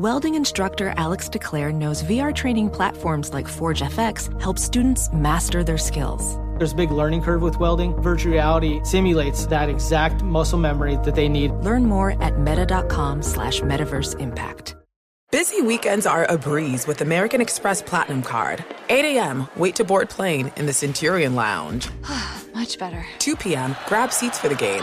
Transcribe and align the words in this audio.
Welding 0.00 0.34
instructor 0.34 0.94
Alex 0.96 1.28
DeClaire 1.28 1.74
knows 1.74 2.02
VR 2.04 2.34
training 2.34 2.70
platforms 2.70 3.34
like 3.34 3.46
Forge 3.46 3.82
FX 3.82 4.40
help 4.40 4.58
students 4.58 5.12
master 5.12 5.62
their 5.62 5.76
skills. 5.76 6.38
There's 6.56 6.72
a 6.72 6.74
big 6.74 6.90
learning 6.90 7.20
curve 7.20 7.42
with 7.42 7.60
welding. 7.60 7.92
Virtual 8.00 8.32
reality 8.32 8.80
simulates 8.82 9.44
that 9.48 9.68
exact 9.68 10.22
muscle 10.22 10.58
memory 10.58 10.96
that 11.04 11.14
they 11.14 11.28
need. 11.28 11.50
Learn 11.50 11.84
more 11.84 12.12
at 12.22 12.38
meta.com 12.38 13.20
slash 13.20 13.60
metaverse 13.60 14.18
impact. 14.18 14.74
Busy 15.30 15.60
weekends 15.60 16.06
are 16.06 16.24
a 16.30 16.38
breeze 16.38 16.86
with 16.86 17.02
American 17.02 17.42
Express 17.42 17.82
Platinum 17.82 18.22
Card. 18.22 18.64
8 18.88 19.04
a.m., 19.04 19.48
wait 19.54 19.76
to 19.76 19.84
board 19.84 20.08
plane 20.08 20.50
in 20.56 20.64
the 20.64 20.72
Centurion 20.72 21.34
Lounge. 21.34 21.90
Much 22.54 22.78
better. 22.78 23.04
2 23.18 23.36
p.m., 23.36 23.76
grab 23.86 24.14
seats 24.14 24.38
for 24.38 24.48
the 24.48 24.54
game. 24.54 24.82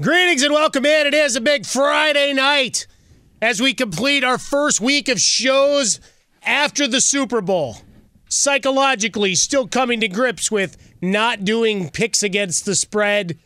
Greetings 0.00 0.44
and 0.44 0.54
welcome 0.54 0.86
in. 0.86 1.08
It 1.08 1.14
is 1.14 1.34
a 1.34 1.40
big 1.40 1.66
Friday 1.66 2.32
night 2.32 2.86
as 3.42 3.60
we 3.60 3.74
complete 3.74 4.22
our 4.22 4.38
first 4.38 4.80
week 4.80 5.08
of 5.08 5.18
shows 5.18 5.98
after 6.40 6.86
the 6.86 7.00
Super 7.00 7.40
Bowl. 7.40 7.78
Psychologically, 8.28 9.34
still 9.34 9.66
coming 9.66 9.98
to 9.98 10.06
grips 10.06 10.52
with 10.52 10.76
not 11.02 11.44
doing 11.44 11.90
picks 11.90 12.22
against 12.22 12.64
the 12.64 12.76
spread, 12.76 13.40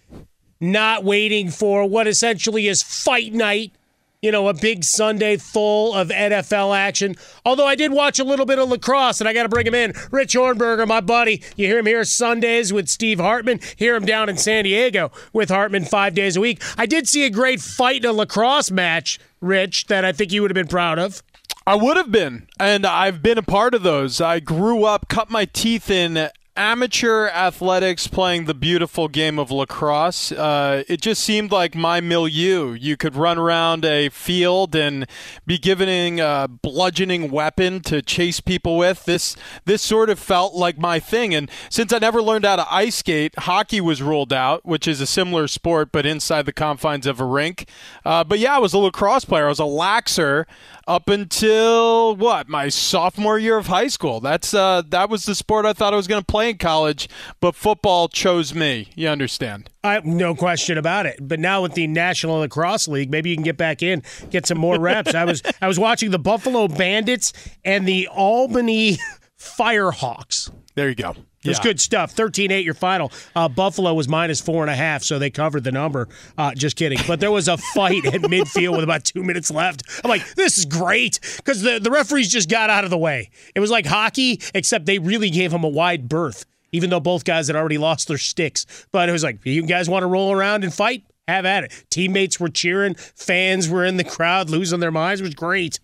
not 0.60 1.04
waiting 1.04 1.48
for 1.48 1.88
what 1.88 2.06
essentially 2.06 2.68
is 2.68 2.82
fight 2.82 3.32
night. 3.32 3.72
You 4.22 4.30
know, 4.30 4.46
a 4.46 4.54
big 4.54 4.84
Sunday 4.84 5.36
full 5.36 5.92
of 5.94 6.10
NFL 6.10 6.78
action. 6.78 7.16
Although 7.44 7.66
I 7.66 7.74
did 7.74 7.90
watch 7.90 8.20
a 8.20 8.24
little 8.24 8.46
bit 8.46 8.60
of 8.60 8.68
lacrosse, 8.68 9.20
and 9.20 9.28
I 9.28 9.32
got 9.32 9.42
to 9.42 9.48
bring 9.48 9.66
him 9.66 9.74
in. 9.74 9.94
Rich 10.12 10.34
Ohrnberger, 10.36 10.86
my 10.86 11.00
buddy. 11.00 11.42
You 11.56 11.66
hear 11.66 11.80
him 11.80 11.86
here 11.86 12.04
Sundays 12.04 12.72
with 12.72 12.88
Steve 12.88 13.18
Hartman. 13.18 13.58
Hear 13.74 13.96
him 13.96 14.06
down 14.06 14.28
in 14.28 14.38
San 14.38 14.62
Diego 14.62 15.10
with 15.32 15.48
Hartman 15.48 15.86
five 15.86 16.14
days 16.14 16.36
a 16.36 16.40
week. 16.40 16.62
I 16.78 16.86
did 16.86 17.08
see 17.08 17.26
a 17.26 17.30
great 17.30 17.60
fight 17.60 18.04
in 18.04 18.10
a 18.10 18.12
lacrosse 18.12 18.70
match, 18.70 19.18
Rich, 19.40 19.88
that 19.88 20.04
I 20.04 20.12
think 20.12 20.30
you 20.30 20.42
would 20.42 20.52
have 20.52 20.54
been 20.54 20.68
proud 20.68 21.00
of. 21.00 21.24
I 21.66 21.74
would 21.74 21.96
have 21.96 22.12
been, 22.12 22.46
and 22.60 22.86
I've 22.86 23.24
been 23.24 23.38
a 23.38 23.42
part 23.42 23.74
of 23.74 23.82
those. 23.82 24.20
I 24.20 24.38
grew 24.38 24.84
up, 24.84 25.08
cut 25.08 25.30
my 25.30 25.46
teeth 25.46 25.90
in 25.90 26.28
amateur 26.56 27.28
athletics 27.28 28.06
playing 28.06 28.44
the 28.44 28.54
beautiful 28.54 29.08
game 29.08 29.38
of 29.38 29.50
lacrosse. 29.50 30.32
Uh, 30.32 30.84
it 30.86 31.00
just 31.00 31.24
seemed 31.24 31.50
like 31.50 31.74
my 31.74 32.00
milieu. 32.00 32.72
You 32.72 32.96
could 32.96 33.16
run 33.16 33.38
around 33.38 33.84
a 33.84 34.10
field 34.10 34.74
and 34.74 35.06
be 35.46 35.58
given 35.58 35.88
a 36.20 36.48
bludgeoning 36.48 37.30
weapon 37.30 37.80
to 37.80 38.02
chase 38.02 38.40
people 38.40 38.76
with. 38.76 39.04
This 39.04 39.36
this 39.64 39.82
sort 39.82 40.10
of 40.10 40.18
felt 40.18 40.54
like 40.54 40.78
my 40.78 41.00
thing. 41.00 41.34
And 41.34 41.50
since 41.70 41.92
I 41.92 41.98
never 41.98 42.22
learned 42.22 42.44
how 42.44 42.56
to 42.56 42.74
ice 42.74 42.96
skate, 42.96 43.38
hockey 43.38 43.80
was 43.80 44.02
ruled 44.02 44.32
out, 44.32 44.64
which 44.64 44.86
is 44.86 45.00
a 45.00 45.06
similar 45.06 45.48
sport 45.48 45.90
but 45.92 46.04
inside 46.04 46.46
the 46.46 46.52
confines 46.52 47.06
of 47.06 47.20
a 47.20 47.24
rink. 47.24 47.68
Uh, 48.04 48.24
but 48.24 48.38
yeah, 48.38 48.56
I 48.56 48.58
was 48.58 48.74
a 48.74 48.78
lacrosse 48.78 49.24
player. 49.24 49.46
I 49.46 49.48
was 49.48 49.60
a 49.60 49.64
laxer 49.64 50.44
up 50.86 51.08
until 51.08 52.16
what 52.16 52.48
my 52.48 52.68
sophomore 52.68 53.38
year 53.38 53.56
of 53.56 53.66
high 53.66 53.88
school. 53.88 54.20
That's 54.20 54.54
uh, 54.54 54.82
that 54.88 55.10
was 55.10 55.24
the 55.24 55.34
sport 55.34 55.66
I 55.66 55.72
thought 55.72 55.92
I 55.92 55.96
was 55.96 56.06
going 56.06 56.20
to 56.20 56.26
play 56.26 56.50
in 56.50 56.58
college, 56.58 57.08
but 57.40 57.54
football 57.54 58.08
chose 58.08 58.54
me. 58.54 58.90
You 58.94 59.08
understand? 59.08 59.70
I, 59.84 60.00
no 60.04 60.34
question 60.34 60.78
about 60.78 61.06
it. 61.06 61.18
But 61.20 61.40
now 61.40 61.62
with 61.62 61.74
the 61.74 61.86
National 61.86 62.36
Lacrosse 62.36 62.88
League, 62.88 63.10
maybe 63.10 63.30
you 63.30 63.36
can 63.36 63.44
get 63.44 63.56
back 63.56 63.82
in, 63.82 64.02
get 64.30 64.46
some 64.46 64.58
more 64.58 64.78
reps. 64.78 65.14
I 65.14 65.24
was 65.24 65.42
I 65.60 65.68
was 65.68 65.78
watching 65.78 66.10
the 66.10 66.18
Buffalo 66.18 66.68
Bandits 66.68 67.32
and 67.64 67.86
the 67.86 68.08
Albany 68.08 68.98
Firehawks. 69.38 70.50
There 70.74 70.88
you 70.88 70.94
go. 70.94 71.14
It's 71.44 71.58
Yeah. 71.58 71.62
good 71.62 71.80
stuff. 71.80 72.12
13 72.12 72.50
8 72.50 72.64
your 72.64 72.74
final. 72.74 73.10
Uh, 73.34 73.48
Buffalo 73.48 73.92
was 73.94 74.08
minus 74.08 74.40
four 74.40 74.62
and 74.62 74.70
a 74.70 74.76
half, 74.76 75.02
so 75.02 75.18
they 75.18 75.30
covered 75.30 75.64
the 75.64 75.72
number. 75.72 76.08
Uh, 76.38 76.54
just 76.54 76.76
kidding. 76.76 76.98
But 77.06 77.20
there 77.20 77.30
was 77.32 77.48
a 77.48 77.56
fight 77.56 78.04
at 78.06 78.20
midfield 78.22 78.72
with 78.76 78.84
about 78.84 79.04
two 79.04 79.22
minutes 79.22 79.50
left. 79.50 79.82
I'm 80.04 80.08
like, 80.08 80.34
this 80.34 80.58
is 80.58 80.64
great 80.64 81.18
because 81.38 81.62
the, 81.62 81.78
the 81.80 81.90
referees 81.90 82.30
just 82.30 82.48
got 82.48 82.70
out 82.70 82.84
of 82.84 82.90
the 82.90 82.98
way. 82.98 83.30
It 83.54 83.60
was 83.60 83.70
like 83.70 83.86
hockey, 83.86 84.40
except 84.54 84.86
they 84.86 84.98
really 84.98 85.30
gave 85.30 85.52
him 85.52 85.64
a 85.64 85.68
wide 85.68 86.08
berth, 86.08 86.44
even 86.70 86.90
though 86.90 87.00
both 87.00 87.24
guys 87.24 87.48
had 87.48 87.56
already 87.56 87.78
lost 87.78 88.08
their 88.08 88.18
sticks. 88.18 88.64
But 88.92 89.08
it 89.08 89.12
was 89.12 89.24
like, 89.24 89.44
you 89.44 89.62
guys 89.66 89.88
want 89.88 90.02
to 90.04 90.06
roll 90.06 90.32
around 90.32 90.64
and 90.64 90.72
fight? 90.72 91.04
have 91.28 91.46
at 91.46 91.62
it. 91.62 91.72
Teammates 91.88 92.40
were 92.40 92.48
cheering, 92.48 92.94
fans 92.94 93.68
were 93.68 93.84
in 93.84 93.96
the 93.96 94.02
crowd, 94.04 94.50
losing 94.50 94.80
their 94.80 94.90
minds. 94.90 95.20
It 95.20 95.24
was 95.24 95.34
great. 95.34 95.78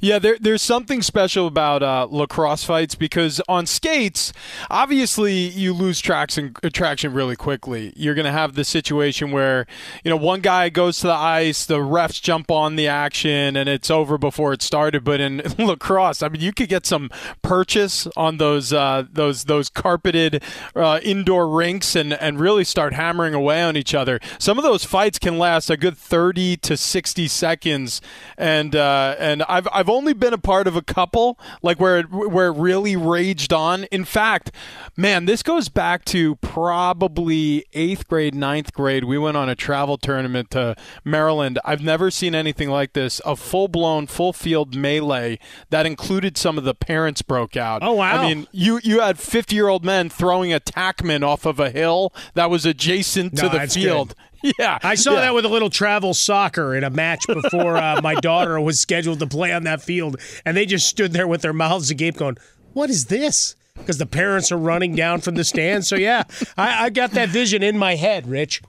Yeah, 0.00 0.18
there, 0.18 0.36
there's 0.38 0.62
something 0.62 1.00
special 1.00 1.46
about 1.46 1.82
uh, 1.82 2.06
lacrosse 2.10 2.64
fights 2.64 2.94
because 2.94 3.40
on 3.48 3.66
skates, 3.66 4.32
obviously 4.70 5.34
you 5.34 5.72
lose 5.72 6.00
traction 6.00 6.54
traction 6.72 7.14
really 7.14 7.36
quickly. 7.36 7.92
You're 7.96 8.14
going 8.14 8.26
to 8.26 8.32
have 8.32 8.54
the 8.54 8.64
situation 8.64 9.30
where 9.30 9.66
you 10.04 10.10
know 10.10 10.16
one 10.16 10.40
guy 10.40 10.68
goes 10.68 11.00
to 11.00 11.06
the 11.06 11.14
ice, 11.14 11.64
the 11.64 11.78
refs 11.78 12.20
jump 12.20 12.50
on 12.50 12.76
the 12.76 12.88
action, 12.88 13.56
and 13.56 13.68
it's 13.68 13.90
over 13.90 14.18
before 14.18 14.52
it 14.52 14.60
started. 14.60 15.02
But 15.02 15.20
in 15.20 15.42
lacrosse, 15.58 16.22
I 16.22 16.28
mean, 16.28 16.42
you 16.42 16.52
could 16.52 16.68
get 16.68 16.84
some 16.84 17.10
purchase 17.40 18.06
on 18.16 18.36
those 18.36 18.72
uh, 18.72 19.04
those 19.10 19.44
those 19.44 19.70
carpeted 19.70 20.42
uh, 20.76 21.00
indoor 21.02 21.48
rinks 21.48 21.96
and 21.96 22.12
and 22.12 22.38
really 22.38 22.64
start 22.64 22.92
hammering 22.92 23.32
away 23.32 23.62
on 23.62 23.78
each 23.78 23.94
other. 23.94 24.20
Some 24.38 24.58
of 24.58 24.64
those 24.64 24.84
fights 24.84 25.18
can 25.18 25.38
last 25.38 25.70
a 25.70 25.76
good 25.78 25.96
30 25.96 26.58
to 26.58 26.76
60 26.76 27.28
seconds, 27.28 28.02
and 28.36 28.76
uh, 28.76 29.16
and 29.18 29.42
I've 29.44 29.69
I've 29.72 29.88
only 29.88 30.12
been 30.12 30.32
a 30.32 30.38
part 30.38 30.66
of 30.66 30.76
a 30.76 30.82
couple 30.82 31.38
like 31.62 31.78
where 31.80 31.98
it, 32.00 32.10
where 32.10 32.48
it 32.48 32.56
really 32.56 32.96
raged 32.96 33.52
on. 33.52 33.84
In 33.84 34.04
fact, 34.04 34.50
man, 34.96 35.24
this 35.24 35.42
goes 35.42 35.68
back 35.68 36.04
to 36.06 36.36
probably 36.36 37.64
eighth 37.72 38.06
grade, 38.08 38.34
ninth 38.34 38.72
grade. 38.72 39.04
We 39.04 39.18
went 39.18 39.36
on 39.36 39.48
a 39.48 39.54
travel 39.54 39.98
tournament 39.98 40.50
to 40.52 40.76
Maryland. 41.04 41.58
I've 41.64 41.82
never 41.82 42.10
seen 42.10 42.34
anything 42.34 42.70
like 42.70 42.92
this. 42.92 43.20
A 43.24 43.36
full 43.36 43.68
blown, 43.68 44.06
full 44.06 44.32
field 44.32 44.74
melee 44.74 45.38
that 45.70 45.86
included 45.86 46.36
some 46.36 46.58
of 46.58 46.64
the 46.64 46.74
parents 46.74 47.22
broke 47.22 47.56
out. 47.56 47.82
Oh 47.82 47.94
wow! 47.94 48.22
I 48.22 48.26
mean, 48.28 48.46
you 48.52 48.80
you 48.82 49.00
had 49.00 49.18
fifty 49.18 49.56
year 49.56 49.68
old 49.68 49.84
men 49.84 50.08
throwing 50.08 50.52
a 50.52 50.60
tackman 50.60 51.22
off 51.22 51.46
of 51.46 51.58
a 51.60 51.70
hill 51.70 52.12
that 52.34 52.50
was 52.50 52.64
adjacent 52.66 53.36
to 53.36 53.48
the 53.48 53.66
field. 53.66 54.08
good. 54.08 54.16
Yeah, 54.58 54.78
I 54.82 54.94
saw 54.94 55.14
yeah. 55.14 55.20
that 55.20 55.34
with 55.34 55.44
a 55.44 55.48
little 55.48 55.70
travel 55.70 56.14
soccer 56.14 56.74
in 56.74 56.82
a 56.82 56.90
match 56.90 57.26
before 57.26 57.76
uh, 57.76 58.00
my 58.02 58.14
daughter 58.14 58.60
was 58.60 58.80
scheduled 58.80 59.18
to 59.20 59.26
play 59.26 59.52
on 59.52 59.64
that 59.64 59.82
field, 59.82 60.16
and 60.44 60.56
they 60.56 60.66
just 60.66 60.88
stood 60.88 61.12
there 61.12 61.28
with 61.28 61.42
their 61.42 61.52
mouths 61.52 61.90
agape, 61.90 62.16
going, 62.16 62.38
"What 62.72 62.90
is 62.90 63.06
this?" 63.06 63.54
Because 63.74 63.98
the 63.98 64.06
parents 64.06 64.50
are 64.50 64.58
running 64.58 64.94
down 64.94 65.20
from 65.20 65.34
the 65.34 65.44
stands. 65.44 65.88
So 65.88 65.96
yeah, 65.96 66.24
I, 66.56 66.86
I 66.86 66.90
got 66.90 67.12
that 67.12 67.28
vision 67.28 67.62
in 67.62 67.78
my 67.78 67.96
head, 67.96 68.26
Rich. 68.26 68.62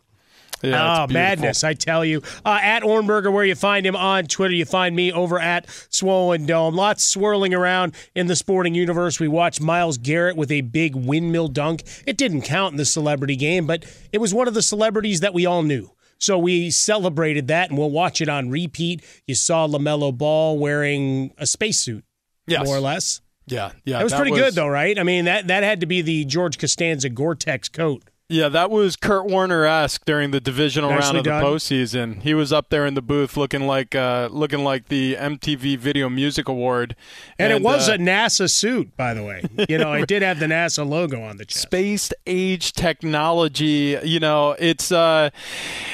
Yeah, 0.63 1.03
oh, 1.03 1.07
madness, 1.11 1.63
I 1.63 1.73
tell 1.73 2.03
you. 2.05 2.21
Uh, 2.45 2.59
at 2.61 2.83
Ohrnberger, 2.83 3.31
where 3.31 3.45
you 3.45 3.55
find 3.55 3.85
him 3.85 3.95
on 3.95 4.25
Twitter, 4.25 4.53
you 4.53 4.65
find 4.65 4.95
me 4.95 5.11
over 5.11 5.39
at 5.39 5.65
Swollen 5.89 6.45
Dome. 6.45 6.75
Lots 6.75 7.03
swirling 7.03 7.53
around 7.53 7.93
in 8.15 8.27
the 8.27 8.35
sporting 8.35 8.75
universe. 8.75 9.19
We 9.19 9.27
watched 9.27 9.61
Myles 9.61 9.97
Garrett 9.97 10.35
with 10.37 10.51
a 10.51 10.61
big 10.61 10.95
windmill 10.95 11.47
dunk. 11.47 11.83
It 12.05 12.17
didn't 12.17 12.43
count 12.43 12.73
in 12.73 12.77
the 12.77 12.85
celebrity 12.85 13.35
game, 13.35 13.65
but 13.65 13.85
it 14.11 14.19
was 14.19 14.33
one 14.33 14.47
of 14.47 14.53
the 14.53 14.61
celebrities 14.61 15.19
that 15.21 15.33
we 15.33 15.45
all 15.45 15.63
knew. 15.63 15.91
So 16.19 16.37
we 16.37 16.69
celebrated 16.69 17.47
that, 17.47 17.69
and 17.69 17.79
we'll 17.79 17.89
watch 17.89 18.21
it 18.21 18.29
on 18.29 18.51
repeat. 18.51 19.03
You 19.25 19.33
saw 19.33 19.67
LaMelo 19.67 20.15
Ball 20.15 20.59
wearing 20.59 21.33
a 21.39 21.47
spacesuit, 21.47 22.03
Yes. 22.45 22.65
more 22.65 22.77
or 22.77 22.79
less. 22.79 23.21
Yeah, 23.47 23.71
yeah. 23.85 23.97
That 23.97 24.03
was 24.03 24.11
that 24.13 24.17
pretty 24.17 24.31
was- 24.33 24.41
good, 24.41 24.53
though, 24.53 24.67
right? 24.67 24.99
I 24.99 25.03
mean, 25.03 25.25
that, 25.25 25.47
that 25.47 25.63
had 25.63 25.79
to 25.79 25.87
be 25.87 26.01
the 26.03 26.23
George 26.25 26.59
Costanza 26.59 27.09
Gore-Tex 27.09 27.69
coat. 27.69 28.03
Yeah, 28.31 28.47
that 28.49 28.71
was 28.71 28.95
Kurt 28.95 29.25
Warner 29.25 29.65
esque 29.65 30.05
during 30.05 30.31
the 30.31 30.39
divisional 30.39 30.89
Nicely 30.89 31.05
round 31.05 31.17
of 31.17 31.23
done. 31.25 31.41
the 31.43 31.47
postseason. 31.47 32.21
He 32.21 32.33
was 32.33 32.53
up 32.53 32.69
there 32.69 32.85
in 32.85 32.93
the 32.93 33.01
booth 33.01 33.35
looking 33.35 33.67
like 33.67 33.93
uh, 33.93 34.29
looking 34.31 34.63
like 34.63 34.87
the 34.87 35.15
MTV 35.15 35.77
Video 35.77 36.07
Music 36.09 36.47
Award, 36.47 36.95
And, 37.37 37.51
it 37.51 37.61
was 37.61 37.89
uh, 37.89 37.93
a 37.93 37.97
NASA 37.97 38.49
suit, 38.49 38.95
by 38.95 39.13
the 39.13 39.23
way. 39.23 39.41
You 39.67 39.77
know, 39.77 39.93
it 39.93 40.07
did 40.07 40.21
have 40.21 40.39
the 40.39 40.45
NASA 40.47 40.87
logo 40.87 41.21
on 41.21 41.37
the 41.37 41.45
chest. 41.45 41.61
space 41.61 42.11
age 42.25 42.73
technology. 42.73 43.97
You 44.03 44.19
know, 44.19 44.55
it's 44.59 44.91
uh, 44.91 45.29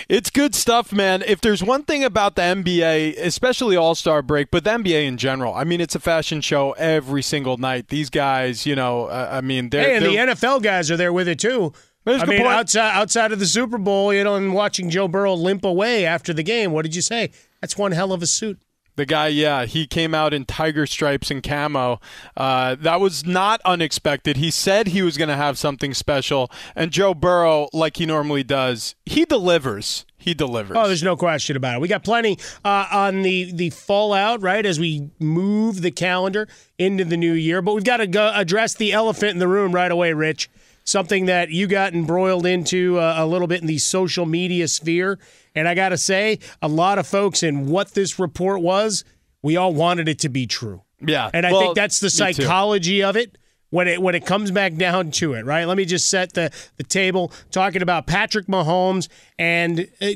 it's 0.07 0.29
good 0.29 0.53
stuff, 0.55 0.93
man. 0.93 1.23
If 1.25 1.41
there's 1.41 1.63
one 1.63 1.83
thing 1.83 2.03
about 2.03 2.35
the 2.35 2.43
NBA, 2.43 3.17
especially 3.19 3.75
All 3.75 3.95
Star 3.95 4.21
break, 4.21 4.51
but 4.51 4.63
the 4.63 4.69
NBA 4.71 5.07
in 5.07 5.17
general, 5.17 5.53
I 5.53 5.63
mean, 5.63 5.81
it's 5.81 5.95
a 5.95 5.99
fashion 5.99 6.41
show 6.41 6.73
every 6.73 7.23
single 7.23 7.57
night. 7.57 7.87
These 7.87 8.09
guys, 8.09 8.65
you 8.65 8.75
know, 8.75 9.05
uh, 9.05 9.29
I 9.31 9.41
mean, 9.41 9.69
they're, 9.69 9.81
Hey, 9.83 9.95
and 9.95 10.05
the 10.05 10.15
they're- 10.15 10.27
NFL 10.27 10.61
guys 10.61 10.91
are 10.91 10.97
there 10.97 11.11
with 11.11 11.27
it 11.27 11.39
too. 11.39 11.73
There's 12.07 12.21
a 12.21 12.25
I 12.25 12.29
mean, 12.29 12.41
point. 12.43 12.53
outside 12.53 12.95
outside 12.95 13.33
of 13.33 13.39
the 13.39 13.45
Super 13.45 13.77
Bowl, 13.77 14.13
you 14.13 14.23
know, 14.23 14.35
and 14.35 14.53
watching 14.53 14.89
Joe 14.89 15.09
Burrow 15.09 15.33
limp 15.33 15.65
away 15.65 16.05
after 16.05 16.33
the 16.33 16.41
game. 16.41 16.71
What 16.71 16.83
did 16.83 16.95
you 16.95 17.01
say? 17.01 17.31
That's 17.59 17.77
one 17.77 17.91
hell 17.91 18.13
of 18.13 18.21
a 18.21 18.27
suit. 18.27 18.61
The 18.95 19.05
guy, 19.05 19.27
yeah, 19.27 19.65
he 19.65 19.85
came 19.85 20.15
out 20.15 20.33
in 20.33 20.45
tiger 20.45 20.87
stripes 20.87 21.29
and 21.29 21.43
camo. 21.43 21.99
Uh, 22.35 22.75
that 22.79 22.99
was 22.99 23.25
not 23.25 23.61
unexpected. 23.63 24.37
He 24.37 24.49
said 24.49 24.87
he 24.87 25.03
was 25.03 25.17
going 25.17 25.27
to 25.27 25.35
have 25.35 25.59
something 25.59 25.93
special, 25.93 26.49
and 26.75 26.91
Joe 26.91 27.13
Burrow, 27.13 27.67
like 27.73 27.97
he 27.97 28.05
normally 28.05 28.43
does, 28.43 28.95
he 29.05 29.25
delivers. 29.25 30.05
He 30.17 30.33
delivers. 30.33 30.77
Oh, 30.77 30.87
there's 30.87 31.03
no 31.03 31.15
question 31.15 31.55
about 31.57 31.75
it. 31.75 31.81
We 31.81 31.87
got 31.89 32.03
plenty 32.03 32.39
uh, 32.63 32.87
on 32.91 33.21
the 33.21 33.51
the 33.51 33.69
fallout, 33.69 34.41
right, 34.41 34.65
as 34.65 34.79
we 34.79 35.09
move 35.19 35.81
the 35.81 35.91
calendar 35.91 36.47
into 36.79 37.03
the 37.03 37.17
new 37.17 37.33
year. 37.33 37.61
But 37.61 37.75
we've 37.75 37.83
got 37.83 37.97
to 37.97 38.07
go 38.07 38.31
address 38.33 38.75
the 38.75 38.93
elephant 38.93 39.31
in 39.31 39.39
the 39.39 39.47
room 39.47 39.75
right 39.75 39.91
away, 39.91 40.13
Rich. 40.13 40.49
Something 40.87 41.25
that 41.25 41.49
you 41.49 41.67
got 41.67 41.93
embroiled 41.93 42.45
into 42.45 42.97
uh, 42.97 43.15
a 43.17 43.25
little 43.27 43.47
bit 43.47 43.59
in 43.59 43.67
the 43.67 43.77
social 43.77 44.25
media 44.25 44.69
sphere. 44.69 45.19
And 45.53 45.67
I 45.67 45.75
got 45.75 45.89
to 45.89 45.97
say, 45.97 46.39
a 46.61 46.69
lot 46.69 46.97
of 46.97 47.05
folks 47.05 47.43
in 47.43 47.67
what 47.67 47.93
this 47.93 48.17
report 48.17 48.61
was, 48.61 49.03
we 49.43 49.57
all 49.57 49.73
wanted 49.73 50.07
it 50.07 50.17
to 50.19 50.29
be 50.29 50.47
true. 50.47 50.83
yeah, 51.05 51.29
And 51.33 51.45
I 51.45 51.51
well, 51.51 51.59
think 51.59 51.75
that's 51.75 51.99
the 51.99 52.09
psychology 52.09 53.03
of 53.03 53.17
it 53.17 53.37
when 53.69 53.89
it 53.89 54.01
when 54.01 54.15
it 54.15 54.25
comes 54.25 54.49
back 54.49 54.75
down 54.75 55.11
to 55.11 55.33
it, 55.33 55.45
right? 55.45 55.65
Let 55.65 55.75
me 55.75 55.83
just 55.83 56.09
set 56.09 56.33
the 56.33 56.51
the 56.77 56.83
table 56.83 57.33
talking 57.51 57.81
about 57.81 58.07
Patrick 58.07 58.47
Mahomes 58.47 59.09
and 59.37 59.89
uh, 60.01 60.07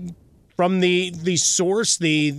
from 0.55 0.79
the 0.79 1.11
the 1.13 1.35
source 1.35 1.97
the 1.97 2.33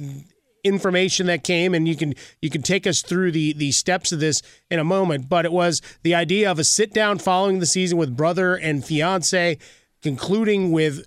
information 0.64 1.26
that 1.26 1.42
came 1.42 1.74
and 1.74 1.88
you 1.88 1.96
can 1.96 2.14
you 2.40 2.48
can 2.48 2.62
take 2.62 2.86
us 2.86 3.02
through 3.02 3.32
the 3.32 3.52
the 3.54 3.72
steps 3.72 4.12
of 4.12 4.20
this 4.20 4.40
in 4.70 4.78
a 4.78 4.84
moment 4.84 5.28
but 5.28 5.44
it 5.44 5.52
was 5.52 5.82
the 6.04 6.14
idea 6.14 6.48
of 6.48 6.58
a 6.58 6.64
sit 6.64 6.92
down 6.92 7.18
following 7.18 7.58
the 7.58 7.66
season 7.66 7.98
with 7.98 8.16
brother 8.16 8.54
and 8.54 8.84
fiance 8.84 9.58
concluding 10.02 10.70
with 10.70 11.04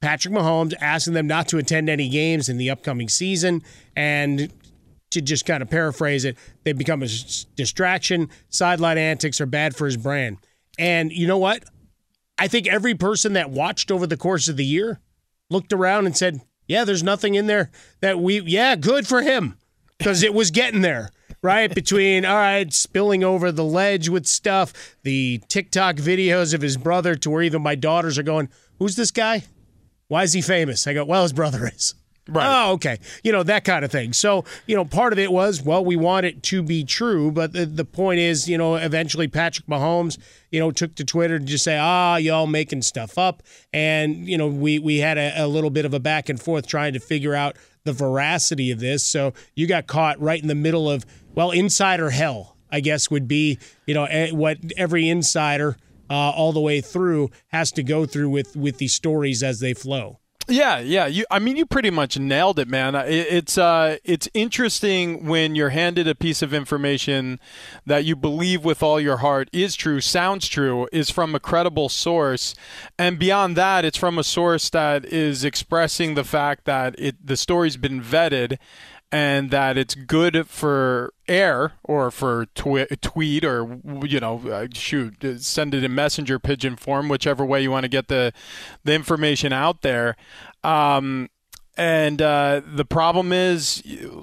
Patrick 0.00 0.34
Mahomes 0.34 0.74
asking 0.80 1.14
them 1.14 1.26
not 1.26 1.48
to 1.48 1.56
attend 1.58 1.88
any 1.88 2.08
games 2.08 2.48
in 2.48 2.58
the 2.58 2.68
upcoming 2.68 3.08
season 3.08 3.62
and 3.96 4.52
to 5.10 5.22
just 5.22 5.46
kind 5.46 5.62
of 5.62 5.70
paraphrase 5.70 6.24
it, 6.24 6.36
they 6.64 6.72
become 6.72 7.02
a 7.02 7.08
distraction. 7.56 8.28
Sideline 8.50 8.98
antics 8.98 9.40
are 9.40 9.46
bad 9.46 9.74
for 9.74 9.86
his 9.86 9.96
brand. 9.96 10.36
And 10.78 11.10
you 11.10 11.26
know 11.26 11.38
what? 11.38 11.64
I 12.36 12.48
think 12.48 12.66
every 12.66 12.94
person 12.94 13.32
that 13.32 13.48
watched 13.48 13.90
over 13.90 14.06
the 14.06 14.16
course 14.16 14.48
of 14.48 14.56
the 14.56 14.64
year 14.64 15.00
looked 15.50 15.72
around 15.72 16.06
and 16.06 16.16
said, 16.16 16.42
"Yeah, 16.66 16.84
there's 16.84 17.02
nothing 17.02 17.34
in 17.34 17.46
there 17.46 17.70
that 18.00 18.18
we 18.20 18.40
yeah, 18.40 18.76
good 18.76 19.06
for 19.06 19.22
him." 19.22 19.56
Because 19.98 20.22
it 20.22 20.34
was 20.34 20.50
getting 20.50 20.80
there, 20.80 21.10
right? 21.40 21.72
Between 21.72 22.24
all 22.24 22.36
right, 22.36 22.72
spilling 22.72 23.22
over 23.22 23.52
the 23.52 23.64
ledge 23.64 24.08
with 24.08 24.26
stuff, 24.26 24.96
the 25.02 25.40
TikTok 25.48 25.96
videos 25.96 26.52
of 26.52 26.62
his 26.62 26.76
brother 26.76 27.14
to 27.14 27.30
where 27.30 27.42
even 27.42 27.62
my 27.62 27.74
daughters 27.74 28.18
are 28.18 28.24
going, 28.24 28.48
"Who's 28.78 28.96
this 28.96 29.10
guy? 29.10 29.44
Why 30.08 30.24
is 30.24 30.32
he 30.32 30.42
famous?" 30.42 30.86
I 30.86 30.94
go, 30.94 31.04
"Well, 31.04 31.22
his 31.22 31.32
brother 31.32 31.70
is." 31.74 31.94
Right. 32.26 32.46
Oh, 32.46 32.72
okay. 32.72 32.98
You 33.22 33.32
know, 33.32 33.42
that 33.42 33.64
kind 33.64 33.84
of 33.84 33.92
thing. 33.92 34.14
So, 34.14 34.44
you 34.66 34.74
know, 34.74 34.84
part 34.86 35.12
of 35.12 35.18
it 35.18 35.30
was, 35.30 35.62
well, 35.62 35.84
we 35.84 35.94
want 35.94 36.24
it 36.24 36.42
to 36.44 36.62
be 36.62 36.82
true, 36.82 37.30
but 37.30 37.52
the, 37.52 37.66
the 37.66 37.84
point 37.84 38.18
is, 38.18 38.48
you 38.48 38.56
know, 38.56 38.76
eventually 38.76 39.28
Patrick 39.28 39.66
Mahomes, 39.66 40.16
you 40.50 40.58
know, 40.58 40.70
took 40.70 40.94
to 40.94 41.04
Twitter 41.04 41.38
to 41.38 41.44
just 41.44 41.64
say, 41.64 41.76
ah, 41.78 42.16
y'all 42.16 42.46
making 42.46 42.80
stuff 42.80 43.18
up. 43.18 43.42
And, 43.74 44.26
you 44.26 44.38
know, 44.38 44.48
we, 44.48 44.78
we 44.78 44.98
had 44.98 45.18
a, 45.18 45.44
a 45.44 45.46
little 45.46 45.68
bit 45.68 45.84
of 45.84 45.92
a 45.92 46.00
back 46.00 46.30
and 46.30 46.40
forth 46.40 46.66
trying 46.66 46.94
to 46.94 46.98
figure 46.98 47.34
out 47.34 47.56
the 47.84 47.92
veracity 47.92 48.70
of 48.70 48.80
this. 48.80 49.04
So 49.04 49.34
you 49.54 49.66
got 49.66 49.86
caught 49.86 50.18
right 50.18 50.40
in 50.40 50.48
the 50.48 50.54
middle 50.54 50.90
of, 50.90 51.04
well, 51.34 51.50
insider 51.50 52.08
hell, 52.08 52.56
I 52.72 52.80
guess 52.80 53.10
would 53.10 53.28
be, 53.28 53.58
you 53.86 53.92
know, 53.92 54.04
eh, 54.04 54.30
what 54.30 54.58
every 54.78 55.10
insider 55.10 55.76
uh, 56.08 56.14
all 56.30 56.52
the 56.52 56.60
way 56.60 56.80
through 56.80 57.30
has 57.48 57.70
to 57.72 57.82
go 57.82 58.06
through 58.06 58.30
with, 58.30 58.56
with 58.56 58.78
these 58.78 58.94
stories 58.94 59.42
as 59.42 59.60
they 59.60 59.74
flow. 59.74 60.20
Yeah, 60.46 60.78
yeah. 60.78 61.06
You, 61.06 61.24
I 61.30 61.38
mean, 61.38 61.56
you 61.56 61.64
pretty 61.64 61.90
much 61.90 62.18
nailed 62.18 62.58
it, 62.58 62.68
man. 62.68 62.94
It, 62.94 63.08
it's 63.08 63.56
uh, 63.56 63.96
it's 64.04 64.28
interesting 64.34 65.26
when 65.26 65.54
you're 65.54 65.70
handed 65.70 66.06
a 66.06 66.14
piece 66.14 66.42
of 66.42 66.52
information 66.52 67.40
that 67.86 68.04
you 68.04 68.14
believe 68.14 68.64
with 68.64 68.82
all 68.82 69.00
your 69.00 69.18
heart 69.18 69.48
is 69.52 69.74
true, 69.74 70.00
sounds 70.00 70.48
true, 70.48 70.88
is 70.92 71.08
from 71.08 71.34
a 71.34 71.40
credible 71.40 71.88
source, 71.88 72.54
and 72.98 73.18
beyond 73.18 73.56
that, 73.56 73.84
it's 73.84 73.96
from 73.96 74.18
a 74.18 74.24
source 74.24 74.68
that 74.70 75.04
is 75.06 75.44
expressing 75.44 76.14
the 76.14 76.24
fact 76.24 76.64
that 76.66 76.94
it 76.98 77.26
the 77.26 77.36
story's 77.36 77.76
been 77.76 78.02
vetted. 78.02 78.58
And 79.14 79.52
that 79.52 79.78
it's 79.78 79.94
good 79.94 80.48
for 80.48 81.14
air 81.28 81.74
or 81.84 82.10
for 82.10 82.46
twi- 82.56 82.88
tweet 83.00 83.44
or 83.44 83.78
you 84.04 84.18
know 84.18 84.42
uh, 84.50 84.66
shoot 84.72 85.24
uh, 85.24 85.38
send 85.38 85.72
it 85.72 85.84
in 85.84 85.94
messenger 85.94 86.40
pigeon 86.40 86.74
form 86.74 87.08
whichever 87.08 87.44
way 87.44 87.62
you 87.62 87.70
want 87.70 87.84
to 87.84 87.88
get 87.88 88.08
the 88.08 88.32
the 88.82 88.92
information 88.92 89.52
out 89.52 89.82
there. 89.82 90.16
Um 90.64 91.30
and 91.76 92.22
uh, 92.22 92.60
the 92.64 92.84
problem 92.84 93.32
is, 93.32 93.82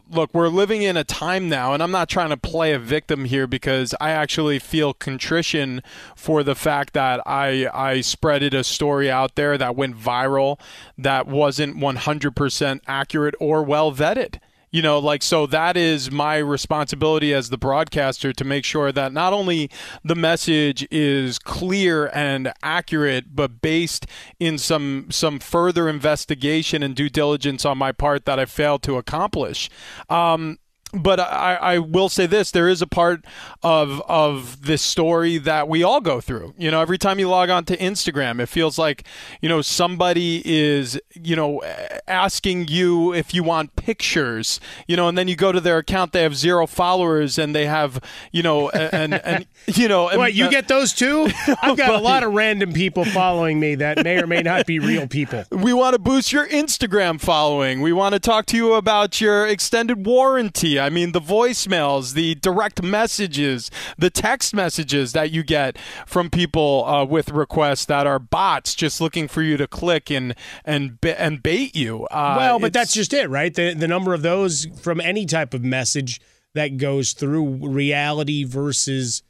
look, 0.09 0.33
we're 0.33 0.47
living 0.47 0.83
in 0.83 0.95
a 0.95 1.03
time 1.03 1.49
now, 1.49 1.73
and 1.73 1.83
I'm 1.83 1.91
not 1.91 2.07
trying 2.07 2.29
to 2.29 2.37
play 2.37 2.71
a 2.71 2.79
victim 2.79 3.25
here 3.25 3.45
because 3.45 3.93
I 3.99 4.11
actually 4.11 4.57
feel 4.57 4.93
contrition 4.93 5.83
for 6.15 6.43
the 6.43 6.55
fact 6.55 6.93
that 6.93 7.19
I 7.25 7.67
I 7.73 7.97
spreaded 7.99 8.53
a 8.53 8.63
story 8.63 9.11
out 9.11 9.35
there 9.35 9.57
that 9.57 9.75
went 9.75 9.97
viral 9.97 10.59
that 10.97 11.27
wasn't 11.27 11.77
100% 11.77 12.79
accurate 12.87 13.35
or 13.39 13.63
well 13.63 13.91
vetted 13.91 14.39
you 14.71 14.81
know 14.81 14.99
like 14.99 15.21
so 15.21 15.45
that 15.45 15.77
is 15.77 16.11
my 16.11 16.37
responsibility 16.37 17.33
as 17.33 17.49
the 17.49 17.57
broadcaster 17.57 18.33
to 18.33 18.43
make 18.43 18.63
sure 18.63 18.91
that 18.91 19.13
not 19.13 19.33
only 19.33 19.69
the 20.03 20.15
message 20.15 20.87
is 20.89 21.37
clear 21.37 22.07
and 22.13 22.51
accurate 22.63 23.35
but 23.35 23.61
based 23.61 24.05
in 24.39 24.57
some 24.57 25.07
some 25.09 25.39
further 25.39 25.87
investigation 25.89 26.81
and 26.81 26.95
due 26.95 27.09
diligence 27.09 27.65
on 27.65 27.77
my 27.77 27.91
part 27.91 28.25
that 28.25 28.39
I 28.39 28.45
failed 28.45 28.83
to 28.83 28.97
accomplish. 28.97 29.69
Um, 30.09 30.57
but 30.93 31.19
I, 31.19 31.55
I 31.55 31.77
will 31.79 32.09
say 32.09 32.25
this: 32.25 32.51
there 32.51 32.67
is 32.67 32.81
a 32.81 32.87
part 32.87 33.23
of 33.63 34.01
of 34.07 34.65
this 34.65 34.81
story 34.81 35.37
that 35.37 35.67
we 35.67 35.83
all 35.83 36.01
go 36.01 36.21
through. 36.21 36.53
You 36.57 36.71
know, 36.71 36.81
every 36.81 36.97
time 36.97 37.19
you 37.19 37.29
log 37.29 37.49
on 37.49 37.65
to 37.65 37.77
Instagram, 37.77 38.39
it 38.41 38.47
feels 38.47 38.77
like 38.77 39.03
you 39.41 39.49
know 39.49 39.61
somebody 39.61 40.41
is 40.45 40.99
you 41.13 41.35
know 41.35 41.61
asking 42.07 42.67
you 42.67 43.13
if 43.13 43.33
you 43.33 43.43
want 43.43 43.75
pictures. 43.75 44.59
You 44.87 44.95
know, 44.97 45.07
and 45.07 45.17
then 45.17 45.27
you 45.27 45.35
go 45.35 45.51
to 45.51 45.61
their 45.61 45.77
account, 45.77 46.11
they 46.11 46.23
have 46.23 46.35
zero 46.35 46.67
followers, 46.67 47.37
and 47.37 47.55
they 47.55 47.65
have 47.65 48.01
you 48.31 48.43
know 48.43 48.69
and 48.69 49.13
and 49.13 49.45
you 49.67 49.87
know. 49.87 50.09
And, 50.09 50.17
what 50.17 50.33
you 50.33 50.45
uh, 50.45 50.49
get 50.49 50.67
those 50.67 50.93
too? 50.93 51.29
I've 51.61 51.77
got 51.77 51.93
a 51.93 52.03
lot 52.03 52.23
of 52.23 52.33
random 52.33 52.73
people 52.73 53.05
following 53.05 53.59
me 53.59 53.75
that 53.75 54.03
may 54.03 54.21
or 54.21 54.27
may 54.27 54.41
not 54.41 54.65
be 54.65 54.79
real 54.79 55.07
people. 55.07 55.43
We 55.61 55.73
want 55.73 55.93
to 55.93 55.99
boost 55.99 56.31
your 56.31 56.47
Instagram 56.47 57.21
following. 57.21 57.81
We 57.81 57.93
want 57.93 58.13
to 58.13 58.19
talk 58.19 58.47
to 58.47 58.57
you 58.57 58.73
about 58.73 59.21
your 59.21 59.47
extended 59.47 60.05
warranty. 60.05 60.79
I 60.81 60.89
mean, 60.89 61.11
the 61.11 61.21
voicemails, 61.21 62.13
the 62.13 62.35
direct 62.35 62.83
messages, 62.83 63.71
the 63.97 64.09
text 64.09 64.53
messages 64.53 65.13
that 65.13 65.31
you 65.31 65.43
get 65.43 65.77
from 66.05 66.29
people 66.29 66.85
uh, 66.85 67.05
with 67.05 67.29
requests 67.29 67.85
that 67.85 68.07
are 68.07 68.19
bots 68.19 68.75
just 68.75 68.99
looking 68.99 69.27
for 69.27 69.41
you 69.41 69.57
to 69.57 69.67
click 69.67 70.09
and 70.09 70.35
and 70.65 70.97
and 71.03 71.41
bait 71.41 71.75
you. 71.75 72.05
Uh, 72.05 72.35
well, 72.37 72.59
but 72.59 72.73
that's 72.73 72.93
just 72.93 73.13
it, 73.13 73.29
right? 73.29 73.53
The 73.53 73.73
the 73.73 73.87
number 73.87 74.13
of 74.13 74.21
those 74.21 74.65
from 74.81 74.99
any 74.99 75.25
type 75.25 75.53
of 75.53 75.63
message 75.63 76.19
that 76.53 76.77
goes 76.77 77.13
through 77.13 77.67
reality 77.67 78.43
versus 78.43 79.23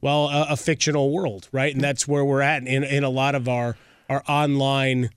well 0.00 0.28
a, 0.28 0.48
a 0.50 0.56
fictional 0.56 1.12
world, 1.12 1.48
right? 1.52 1.72
And 1.72 1.82
that's 1.82 2.06
where 2.06 2.24
we're 2.24 2.42
at 2.42 2.66
in 2.66 2.84
in 2.84 3.04
a 3.04 3.10
lot 3.10 3.34
of 3.34 3.48
our 3.48 3.76
our 4.08 4.22
online 4.28 5.10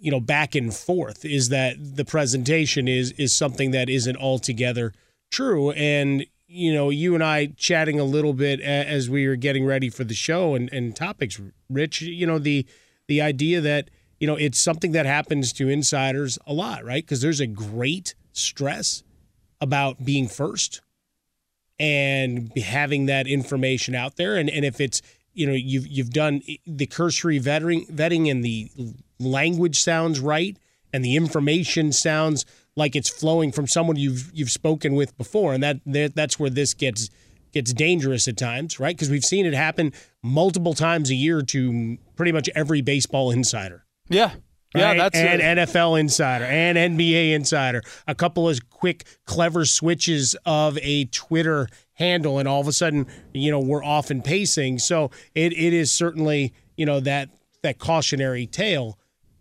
you 0.00 0.10
know 0.10 0.20
back 0.20 0.54
and 0.54 0.74
forth 0.74 1.24
is 1.24 1.48
that 1.48 1.76
the 1.78 2.04
presentation 2.04 2.88
is 2.88 3.12
is 3.12 3.36
something 3.36 3.72
that 3.72 3.88
isn't 3.88 4.16
altogether 4.16 4.92
true. 5.30 5.70
And, 5.72 6.26
you 6.46 6.72
know, 6.72 6.90
you 6.90 7.14
and 7.14 7.22
I 7.22 7.46
chatting 7.56 8.00
a 8.00 8.04
little 8.04 8.32
bit 8.32 8.60
as 8.60 9.10
we 9.10 9.26
were 9.26 9.36
getting 9.36 9.64
ready 9.64 9.90
for 9.90 10.04
the 10.04 10.14
show 10.14 10.54
and, 10.54 10.72
and 10.72 10.96
topics, 10.96 11.40
Rich, 11.68 12.02
you 12.02 12.26
know, 12.26 12.38
the 12.38 12.66
the 13.06 13.20
idea 13.22 13.60
that, 13.60 13.90
you 14.20 14.26
know, 14.26 14.36
it's 14.36 14.58
something 14.58 14.92
that 14.92 15.06
happens 15.06 15.52
to 15.54 15.68
insiders 15.68 16.38
a 16.46 16.52
lot, 16.52 16.84
right? 16.84 17.04
Because 17.04 17.22
there's 17.22 17.40
a 17.40 17.46
great 17.46 18.14
stress 18.32 19.02
about 19.60 20.04
being 20.04 20.28
first 20.28 20.80
and 21.78 22.52
having 22.56 23.06
that 23.06 23.26
information 23.26 23.94
out 23.94 24.16
there. 24.16 24.36
And, 24.36 24.50
and 24.50 24.64
if 24.64 24.80
it's, 24.80 25.00
you 25.32 25.46
know, 25.46 25.52
you've 25.52 25.86
you've 25.86 26.10
done 26.10 26.42
the 26.66 26.86
cursory 26.86 27.38
vetting 27.38 27.88
vetting 27.90 28.30
and 28.30 28.44
the 28.44 28.70
language 29.20 29.78
sounds 29.78 30.20
right 30.20 30.56
and 30.92 31.04
the 31.04 31.16
information 31.16 31.92
sounds 31.92 32.44
like 32.78 32.94
it's 32.94 33.10
flowing 33.10 33.50
from 33.52 33.66
someone 33.66 33.96
you've 33.96 34.30
you've 34.32 34.50
spoken 34.50 34.94
with 34.94 35.18
before, 35.18 35.52
and 35.52 35.62
that, 35.62 35.80
that 35.84 36.14
that's 36.14 36.38
where 36.38 36.48
this 36.48 36.72
gets 36.72 37.10
gets 37.52 37.72
dangerous 37.72 38.28
at 38.28 38.36
times, 38.36 38.78
right? 38.78 38.94
Because 38.94 39.10
we've 39.10 39.24
seen 39.24 39.44
it 39.44 39.54
happen 39.54 39.92
multiple 40.22 40.74
times 40.74 41.10
a 41.10 41.14
year 41.14 41.42
to 41.42 41.98
pretty 42.16 42.32
much 42.32 42.48
every 42.54 42.80
baseball 42.80 43.30
insider. 43.30 43.84
Yeah. 44.08 44.32
Yeah, 44.74 44.94
that's 44.94 45.16
and 45.16 45.40
NFL 45.40 45.98
insider 45.98 46.44
and 46.44 46.76
NBA 46.76 47.32
insider. 47.32 47.82
A 48.06 48.14
couple 48.14 48.48
of 48.48 48.68
quick, 48.68 49.06
clever 49.24 49.64
switches 49.64 50.36
of 50.44 50.78
a 50.82 51.06
Twitter 51.06 51.68
handle, 51.94 52.38
and 52.38 52.46
all 52.46 52.60
of 52.60 52.68
a 52.68 52.72
sudden, 52.72 53.06
you 53.32 53.50
know, 53.50 53.60
we're 53.60 53.82
off 53.82 54.10
and 54.10 54.22
pacing. 54.22 54.78
So 54.78 55.10
it, 55.34 55.54
it 55.54 55.72
is 55.72 55.90
certainly, 55.90 56.52
you 56.76 56.84
know, 56.84 57.00
that 57.00 57.30
that 57.62 57.78
cautionary 57.78 58.46
tale. 58.46 58.98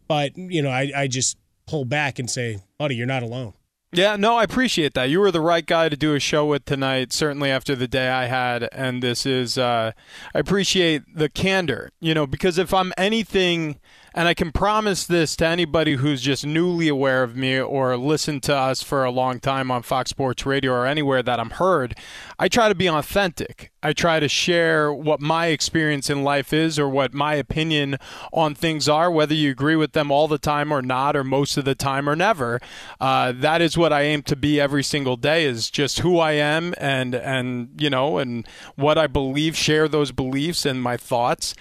But 0.08 0.38
you 0.38 0.62
know, 0.62 0.70
I, 0.70 0.92
I 0.96 1.08
just 1.08 1.38
pull 1.68 1.86
back 1.86 2.18
and 2.18 2.30
say, 2.30 2.60
buddy, 2.78 2.96
you're 2.96 3.06
not 3.06 3.24
alone. 3.24 3.54
Yeah, 3.94 4.18
no, 4.18 4.36
I 4.36 4.44
appreciate 4.44 4.94
that. 4.96 5.10
You 5.10 5.22
were 5.22 5.32
the 5.32 5.42
right 5.42 5.66
guy 5.66 5.88
to 5.88 5.96
do 5.96 6.14
a 6.14 6.20
show 6.20 6.46
with 6.46 6.66
tonight, 6.66 7.14
certainly 7.14 7.50
after 7.50 7.74
the 7.74 7.88
day 7.88 8.10
I 8.10 8.26
had. 8.26 8.68
And 8.74 9.02
this 9.02 9.26
is, 9.26 9.58
uh, 9.58 9.94
I 10.36 10.40
appreciate 10.40 11.04
the 11.16 11.30
candor, 11.30 11.92
you 12.02 12.14
know, 12.14 12.28
because 12.28 12.58
if 12.58 12.74
I'm 12.74 12.92
anything 12.98 13.80
and 14.14 14.28
I 14.28 14.34
can 14.34 14.52
promise 14.52 15.06
this 15.06 15.36
to 15.38 15.46
anybody 15.46 15.96
who's 15.96 16.22
just 16.22 16.46
newly 16.46 16.88
aware 16.88 17.24
of 17.24 17.36
me 17.36 17.60
or 17.60 17.96
listened 17.98 18.44
to 18.44 18.56
us 18.56 18.82
for 18.82 19.04
a 19.04 19.12
long 19.12 19.40
time 19.40 19.70
on 19.72 19.84
Fox 19.84 20.10
Sports 20.10 20.46
Radio 20.46 20.72
or 20.72 20.86
anywhere 20.86 21.24
that 21.24 21.40
I'm 21.40 21.52
heard. 21.52 21.96
I 22.40 22.48
try 22.48 22.70
to 22.70 22.76
be 22.76 22.88
authentic. 22.88 23.72
I 23.84 23.94
try 23.94 24.20
to 24.20 24.28
share 24.28 24.92
what 24.92 25.22
my 25.22 25.48
experience 25.48 26.10
in 26.10 26.24
life 26.24 26.52
is 26.52 26.78
or 26.80 26.90
what 26.90 27.14
my 27.14 27.36
opinion 27.36 27.98
on 28.34 28.56
things 28.56 28.90
are, 28.90 29.10
whether 29.10 29.34
you 29.34 29.52
agree 29.52 29.76
with 29.76 29.94
them 29.94 30.12
all 30.12 30.28
the 30.28 30.38
time 30.38 30.72
or 30.72 30.82
not, 30.82 31.16
or 31.16 31.24
most 31.24 31.58
of 31.58 31.66
the 31.66 31.76
time 31.76 32.10
or 32.10 32.16
never. 32.16 32.60
Uh, 33.00 33.32
that 33.36 33.62
is 33.62 33.78
what 33.78 33.94
I 33.94 34.02
aim 34.02 34.24
to 34.24 34.36
be 34.36 34.60
every 34.60 34.84
single 34.84 35.16
day 35.16 35.46
is 35.46 35.70
just 35.70 36.00
who 36.00 36.20
I 36.20 36.34
am 36.34 36.74
and, 36.78 37.14
and, 37.16 37.70
you 37.78 37.90
know, 37.90 38.18
and 38.18 38.48
what 38.76 38.98
I 38.98 39.08
believe, 39.08 39.56
share 39.56 39.88
those 39.88 40.12
beliefs 40.12 40.66
and 40.66 40.82
my 40.82 40.98
thoughts. 40.98 41.54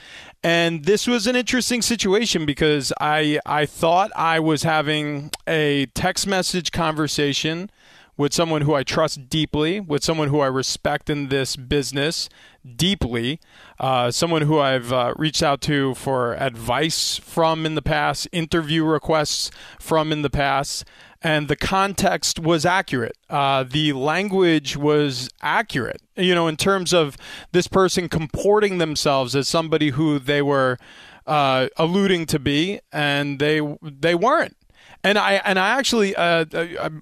And 0.47 0.85
this 0.85 1.09
was 1.09 1.27
an 1.27 1.35
interesting 1.35 1.83
situation 1.83 2.47
because 2.47 2.93
I 3.01 3.41
I 3.45 3.67
thought 3.67 4.13
I 4.15 4.39
was 4.39 4.63
having 4.63 5.33
a 5.45 5.87
text 5.87 6.25
message 6.25 6.71
conversation 6.71 7.69
with 8.17 8.33
someone 8.33 8.63
who 8.63 8.73
I 8.73 8.85
trust 8.85 9.29
deeply, 9.29 9.81
with 9.81 10.05
someone 10.05 10.29
who 10.29 10.39
I 10.39 10.47
respect 10.47 11.11
in 11.11 11.31
this 11.31 11.57
business 11.57 12.29
deeply, 12.77 13.41
uh, 13.81 14.13
someone 14.13 14.43
who 14.43 14.61
I've 14.61 14.93
uh, 14.93 15.15
reached 15.17 15.43
out 15.43 15.61
to 15.63 15.97
for 15.97 16.35
advice 16.35 17.17
from 17.19 17.67
in 17.67 17.75
the 17.75 17.83
past, 17.83 18.29
interview 18.31 18.85
requests 18.85 19.51
from 19.81 20.13
in 20.13 20.23
the 20.23 20.31
past, 20.31 20.85
and 21.23 21.49
the 21.49 21.57
context 21.57 22.39
was 22.39 22.65
accurate. 22.67 23.17
Uh, 23.29 23.65
the 23.65 23.93
language 23.93 24.77
was 24.77 25.29
accurate, 25.43 26.03
you 26.17 26.35
know, 26.35 26.47
in 26.47 26.57
terms 26.57 26.93
of 26.93 27.17
this 27.53 27.67
person 27.67 28.09
comporting 28.09 28.79
themselves 28.79 29.35
as 29.35 29.49
somebody 29.49 29.91
who 29.91 30.19
they 30.19 30.43
were 30.43 30.79
uh, 31.27 31.69
alluding 31.77 32.27
to 32.27 32.39
be, 32.39 32.81
and 32.93 33.39
they 33.39 33.61
they 33.83 34.15
weren't. 34.15 34.57
And 35.03 35.19
I 35.19 35.35
and 35.45 35.59
I 35.59 35.71
actually 35.71 36.15
uh, 36.17 36.45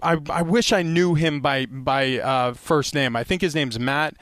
I, 0.03 0.19
I 0.31 0.43
wish 0.43 0.73
I 0.73 0.83
knew 0.83 1.15
him 1.15 1.41
by 1.41 1.67
by 1.67 2.19
uh, 2.19 2.55
first 2.55 2.95
name. 2.95 3.17
I 3.17 3.25
think 3.25 3.43
his 3.43 3.55
name's 3.55 3.79
Matt 3.79 4.15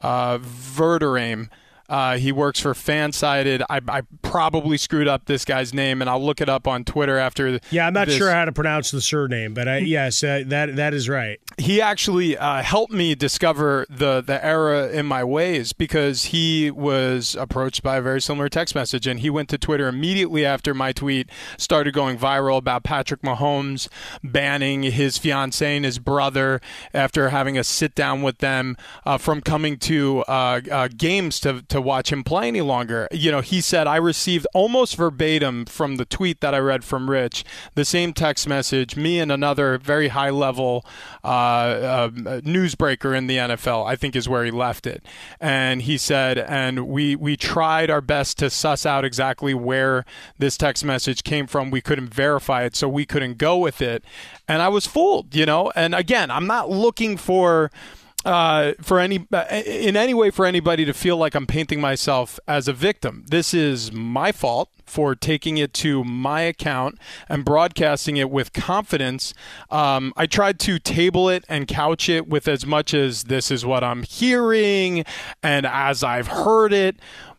uh, 0.00 0.38
Verderame. 0.38 1.48
Uh, 1.88 2.16
he 2.16 2.32
works 2.32 2.60
for 2.60 2.74
Fansided. 2.74 3.62
I, 3.68 3.80
I, 3.88 4.02
probably 4.22 4.78
screwed 4.78 5.08
up 5.08 5.26
this 5.26 5.44
guy's 5.44 5.74
name, 5.74 6.00
and 6.00 6.08
I'll 6.08 6.24
look 6.24 6.40
it 6.40 6.48
up 6.48 6.66
on 6.66 6.84
Twitter 6.84 7.18
after. 7.18 7.60
Yeah, 7.70 7.86
I'm 7.86 7.92
not 7.92 8.06
this. 8.06 8.16
sure 8.16 8.30
how 8.30 8.46
to 8.46 8.52
pronounce 8.52 8.90
the 8.90 9.00
surname, 9.00 9.52
but 9.52 9.68
I, 9.68 9.78
yes, 9.78 10.24
uh, 10.24 10.42
that 10.46 10.76
that 10.76 10.94
is 10.94 11.08
right. 11.08 11.38
He 11.58 11.82
actually 11.82 12.36
uh, 12.36 12.62
helped 12.62 12.92
me 12.92 13.14
discover 13.14 13.84
the 13.90 14.22
the 14.22 14.42
error 14.44 14.86
in 14.86 15.06
my 15.06 15.22
ways 15.22 15.72
because 15.72 16.26
he 16.26 16.70
was 16.70 17.36
approached 17.38 17.82
by 17.82 17.96
a 17.96 18.02
very 18.02 18.22
similar 18.22 18.48
text 18.48 18.74
message, 18.74 19.06
and 19.06 19.20
he 19.20 19.28
went 19.28 19.48
to 19.50 19.58
Twitter 19.58 19.88
immediately 19.88 20.46
after 20.46 20.72
my 20.72 20.92
tweet 20.92 21.28
started 21.58 21.92
going 21.92 22.16
viral 22.16 22.56
about 22.56 22.84
Patrick 22.84 23.20
Mahomes 23.22 23.88
banning 24.24 24.84
his 24.84 25.18
fiancee 25.18 25.76
and 25.76 25.84
his 25.84 25.98
brother 25.98 26.60
after 26.94 27.28
having 27.28 27.58
a 27.58 27.64
sit 27.64 27.94
down 27.94 28.22
with 28.22 28.38
them 28.38 28.76
uh, 29.04 29.18
from 29.18 29.40
coming 29.40 29.76
to 29.78 30.20
uh, 30.28 30.60
uh, 30.70 30.88
games 30.96 31.38
to 31.40 31.62
to 31.68 31.81
watch 31.82 32.12
him 32.12 32.24
play 32.24 32.48
any 32.48 32.60
longer. 32.60 33.08
You 33.10 33.30
know, 33.30 33.40
he 33.40 33.60
said, 33.60 33.86
I 33.86 33.96
received 33.96 34.46
almost 34.54 34.96
verbatim 34.96 35.66
from 35.66 35.96
the 35.96 36.04
tweet 36.04 36.40
that 36.40 36.54
I 36.54 36.58
read 36.58 36.84
from 36.84 37.10
Rich, 37.10 37.44
the 37.74 37.84
same 37.84 38.12
text 38.12 38.48
message, 38.48 38.96
me 38.96 39.18
and 39.18 39.30
another 39.30 39.78
very 39.78 40.08
high 40.08 40.30
level 40.30 40.84
uh, 41.24 41.26
uh, 41.26 42.08
newsbreaker 42.08 43.16
in 43.16 43.26
the 43.26 43.36
NFL, 43.36 43.86
I 43.86 43.96
think 43.96 44.16
is 44.16 44.28
where 44.28 44.44
he 44.44 44.50
left 44.50 44.86
it. 44.86 45.04
And 45.40 45.82
he 45.82 45.98
said, 45.98 46.38
and 46.38 46.86
we, 46.88 47.16
we 47.16 47.36
tried 47.36 47.90
our 47.90 48.00
best 48.00 48.38
to 48.38 48.50
suss 48.50 48.86
out 48.86 49.04
exactly 49.04 49.54
where 49.54 50.04
this 50.38 50.56
text 50.56 50.84
message 50.84 51.24
came 51.24 51.46
from. 51.46 51.70
We 51.70 51.80
couldn't 51.80 52.12
verify 52.12 52.64
it, 52.64 52.76
so 52.76 52.88
we 52.88 53.04
couldn't 53.04 53.38
go 53.38 53.58
with 53.58 53.82
it. 53.82 54.04
And 54.48 54.62
I 54.62 54.68
was 54.68 54.86
fooled, 54.86 55.34
you 55.34 55.46
know? 55.46 55.72
And 55.74 55.94
again, 55.94 56.30
I'm 56.30 56.46
not 56.46 56.70
looking 56.70 57.16
for 57.16 57.70
uh, 58.24 58.72
for 58.80 58.98
any 58.98 59.26
uh, 59.32 59.44
in 59.66 59.96
any 59.96 60.14
way 60.14 60.30
for 60.30 60.46
anybody 60.46 60.84
to 60.84 60.92
feel 60.92 61.16
like 61.16 61.34
I'm 61.34 61.46
painting 61.46 61.80
myself 61.80 62.38
as 62.46 62.68
a 62.68 62.72
victim. 62.72 63.24
This 63.28 63.52
is 63.52 63.92
my 63.92 64.32
fault 64.32 64.70
for 64.84 65.14
taking 65.14 65.56
it 65.56 65.72
to 65.72 66.04
my 66.04 66.42
account 66.42 66.98
and 67.28 67.44
broadcasting 67.44 68.16
it 68.18 68.30
with 68.30 68.52
confidence. 68.52 69.32
Um, 69.70 70.12
I 70.16 70.26
tried 70.26 70.58
to 70.60 70.78
table 70.78 71.28
it 71.28 71.44
and 71.48 71.66
couch 71.66 72.08
it 72.08 72.28
with 72.28 72.46
as 72.46 72.66
much 72.66 72.92
as 72.92 73.24
this 73.24 73.50
is 73.50 73.64
what 73.64 73.82
I'm 73.82 74.02
hearing 74.02 75.04
and 75.42 75.66
as 75.66 76.04
I've 76.04 76.28
heard 76.28 76.72
it. 76.72 76.96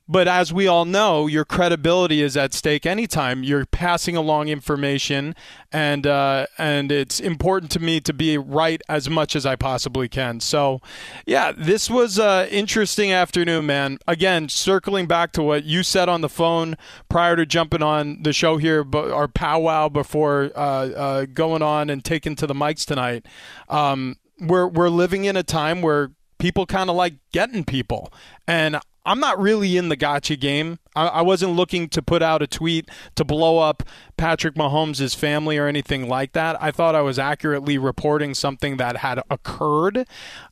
But 0.07 0.27
as 0.27 0.51
we 0.51 0.67
all 0.67 0.83
know, 0.83 1.27
your 1.27 1.45
credibility 1.45 2.21
is 2.21 2.35
at 2.35 2.53
stake 2.53 2.85
anytime 2.85 3.41
you're 3.41 3.65
passing 3.65 4.17
along 4.17 4.49
information, 4.49 5.33
and 5.71 6.05
uh, 6.05 6.47
and 6.57 6.91
it's 6.91 7.21
important 7.21 7.71
to 7.71 7.79
me 7.79 8.01
to 8.01 8.13
be 8.13 8.37
right 8.37 8.81
as 8.89 9.09
much 9.09 9.33
as 9.33 9.45
I 9.45 9.55
possibly 9.55 10.09
can. 10.09 10.41
So, 10.41 10.81
yeah, 11.25 11.53
this 11.55 11.89
was 11.89 12.19
an 12.19 12.49
interesting 12.49 13.13
afternoon, 13.13 13.65
man. 13.65 13.97
Again, 14.05 14.49
circling 14.49 15.07
back 15.07 15.31
to 15.33 15.43
what 15.43 15.63
you 15.63 15.83
said 15.83 16.09
on 16.09 16.19
the 16.19 16.29
phone 16.29 16.75
prior 17.07 17.37
to 17.37 17.45
jumping 17.45 17.81
on 17.81 18.23
the 18.23 18.33
show 18.33 18.57
here, 18.57 18.85
our 18.93 19.29
powwow 19.29 19.87
before 19.87 20.51
uh, 20.53 20.59
uh, 20.59 21.25
going 21.25 21.61
on 21.61 21.89
and 21.89 22.03
taking 22.03 22.35
to 22.35 22.45
the 22.45 22.53
mics 22.53 22.85
tonight. 22.85 23.25
Um, 23.69 24.17
we're 24.37 24.67
we're 24.67 24.89
living 24.89 25.23
in 25.23 25.37
a 25.37 25.43
time 25.43 25.81
where 25.81 26.11
people 26.39 26.65
kind 26.65 26.89
of 26.89 26.97
like 26.97 27.13
getting 27.31 27.63
people. 27.63 28.11
And 28.45 28.79
I'm 29.05 29.19
not 29.19 29.39
really 29.39 29.75
in 29.77 29.89
the 29.89 29.95
gotcha 29.95 30.35
game. 30.35 30.79
I, 30.95 31.07
I, 31.07 31.21
wasn't 31.21 31.53
looking 31.53 31.89
to 31.89 32.01
put 32.01 32.21
out 32.21 32.41
a 32.41 32.47
tweet 32.47 32.89
to 33.15 33.25
blow 33.25 33.59
up 33.59 33.83
Patrick 34.15 34.55
Mahomes' 34.55 35.15
family 35.15 35.57
or 35.57 35.67
anything 35.67 36.07
like 36.07 36.31
that. 36.33 36.61
I 36.61 36.71
thought 36.71 36.95
I 36.95 37.01
was 37.01 37.19
accurately 37.19 37.77
reporting 37.77 38.33
something 38.33 38.77
that 38.77 38.97
had 38.97 39.19
occurred. 39.29 40.07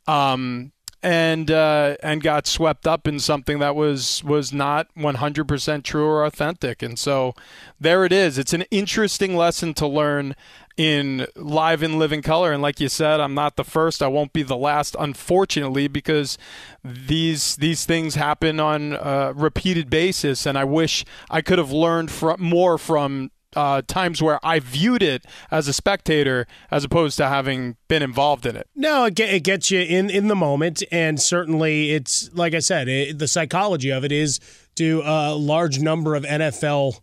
Um, 0.06 0.72
and 1.02 1.50
uh, 1.50 1.96
and 2.02 2.22
got 2.22 2.46
swept 2.46 2.86
up 2.86 3.08
in 3.08 3.18
something 3.18 3.58
that 3.58 3.74
was 3.74 4.22
was 4.22 4.52
not 4.52 4.88
100% 4.96 5.82
true 5.82 6.06
or 6.06 6.24
authentic. 6.24 6.80
And 6.82 6.98
so 6.98 7.34
there 7.80 8.04
it 8.04 8.12
is. 8.12 8.38
It's 8.38 8.52
an 8.52 8.62
interesting 8.70 9.36
lesson 9.36 9.74
to 9.74 9.86
learn 9.86 10.36
in 10.76 11.26
live 11.36 11.82
and 11.82 11.98
living 11.98 12.22
color. 12.22 12.52
And 12.52 12.62
like 12.62 12.80
you 12.80 12.88
said, 12.88 13.20
I'm 13.20 13.34
not 13.34 13.56
the 13.56 13.64
first. 13.64 14.02
I 14.02 14.08
won't 14.08 14.32
be 14.32 14.42
the 14.42 14.56
last, 14.56 14.96
unfortunately, 14.98 15.88
because 15.88 16.38
these 16.84 17.56
these 17.56 17.84
things 17.84 18.14
happen 18.14 18.60
on 18.60 18.94
a 18.94 19.32
repeated 19.34 19.90
basis. 19.90 20.46
And 20.46 20.56
I 20.56 20.64
wish 20.64 21.04
I 21.30 21.40
could 21.40 21.58
have 21.58 21.72
learned 21.72 22.10
from, 22.10 22.42
more 22.42 22.78
from 22.78 23.30
uh, 23.54 23.82
times 23.86 24.22
where 24.22 24.44
I 24.44 24.60
viewed 24.60 25.02
it 25.02 25.24
as 25.50 25.68
a 25.68 25.72
spectator 25.72 26.46
as 26.70 26.84
opposed 26.84 27.16
to 27.18 27.28
having 27.28 27.76
been 27.88 28.02
involved 28.02 28.46
in 28.46 28.56
it. 28.56 28.68
No, 28.74 29.04
it, 29.04 29.18
it 29.20 29.44
gets 29.44 29.70
you 29.70 29.80
in, 29.80 30.10
in 30.10 30.28
the 30.28 30.36
moment. 30.36 30.82
And 30.90 31.20
certainly, 31.20 31.90
it's 31.90 32.30
like 32.32 32.54
I 32.54 32.60
said, 32.60 32.88
it, 32.88 33.18
the 33.18 33.28
psychology 33.28 33.90
of 33.90 34.04
it 34.04 34.12
is 34.12 34.40
to 34.76 35.02
a 35.04 35.34
large 35.34 35.80
number 35.80 36.14
of 36.14 36.24
NFL 36.24 37.00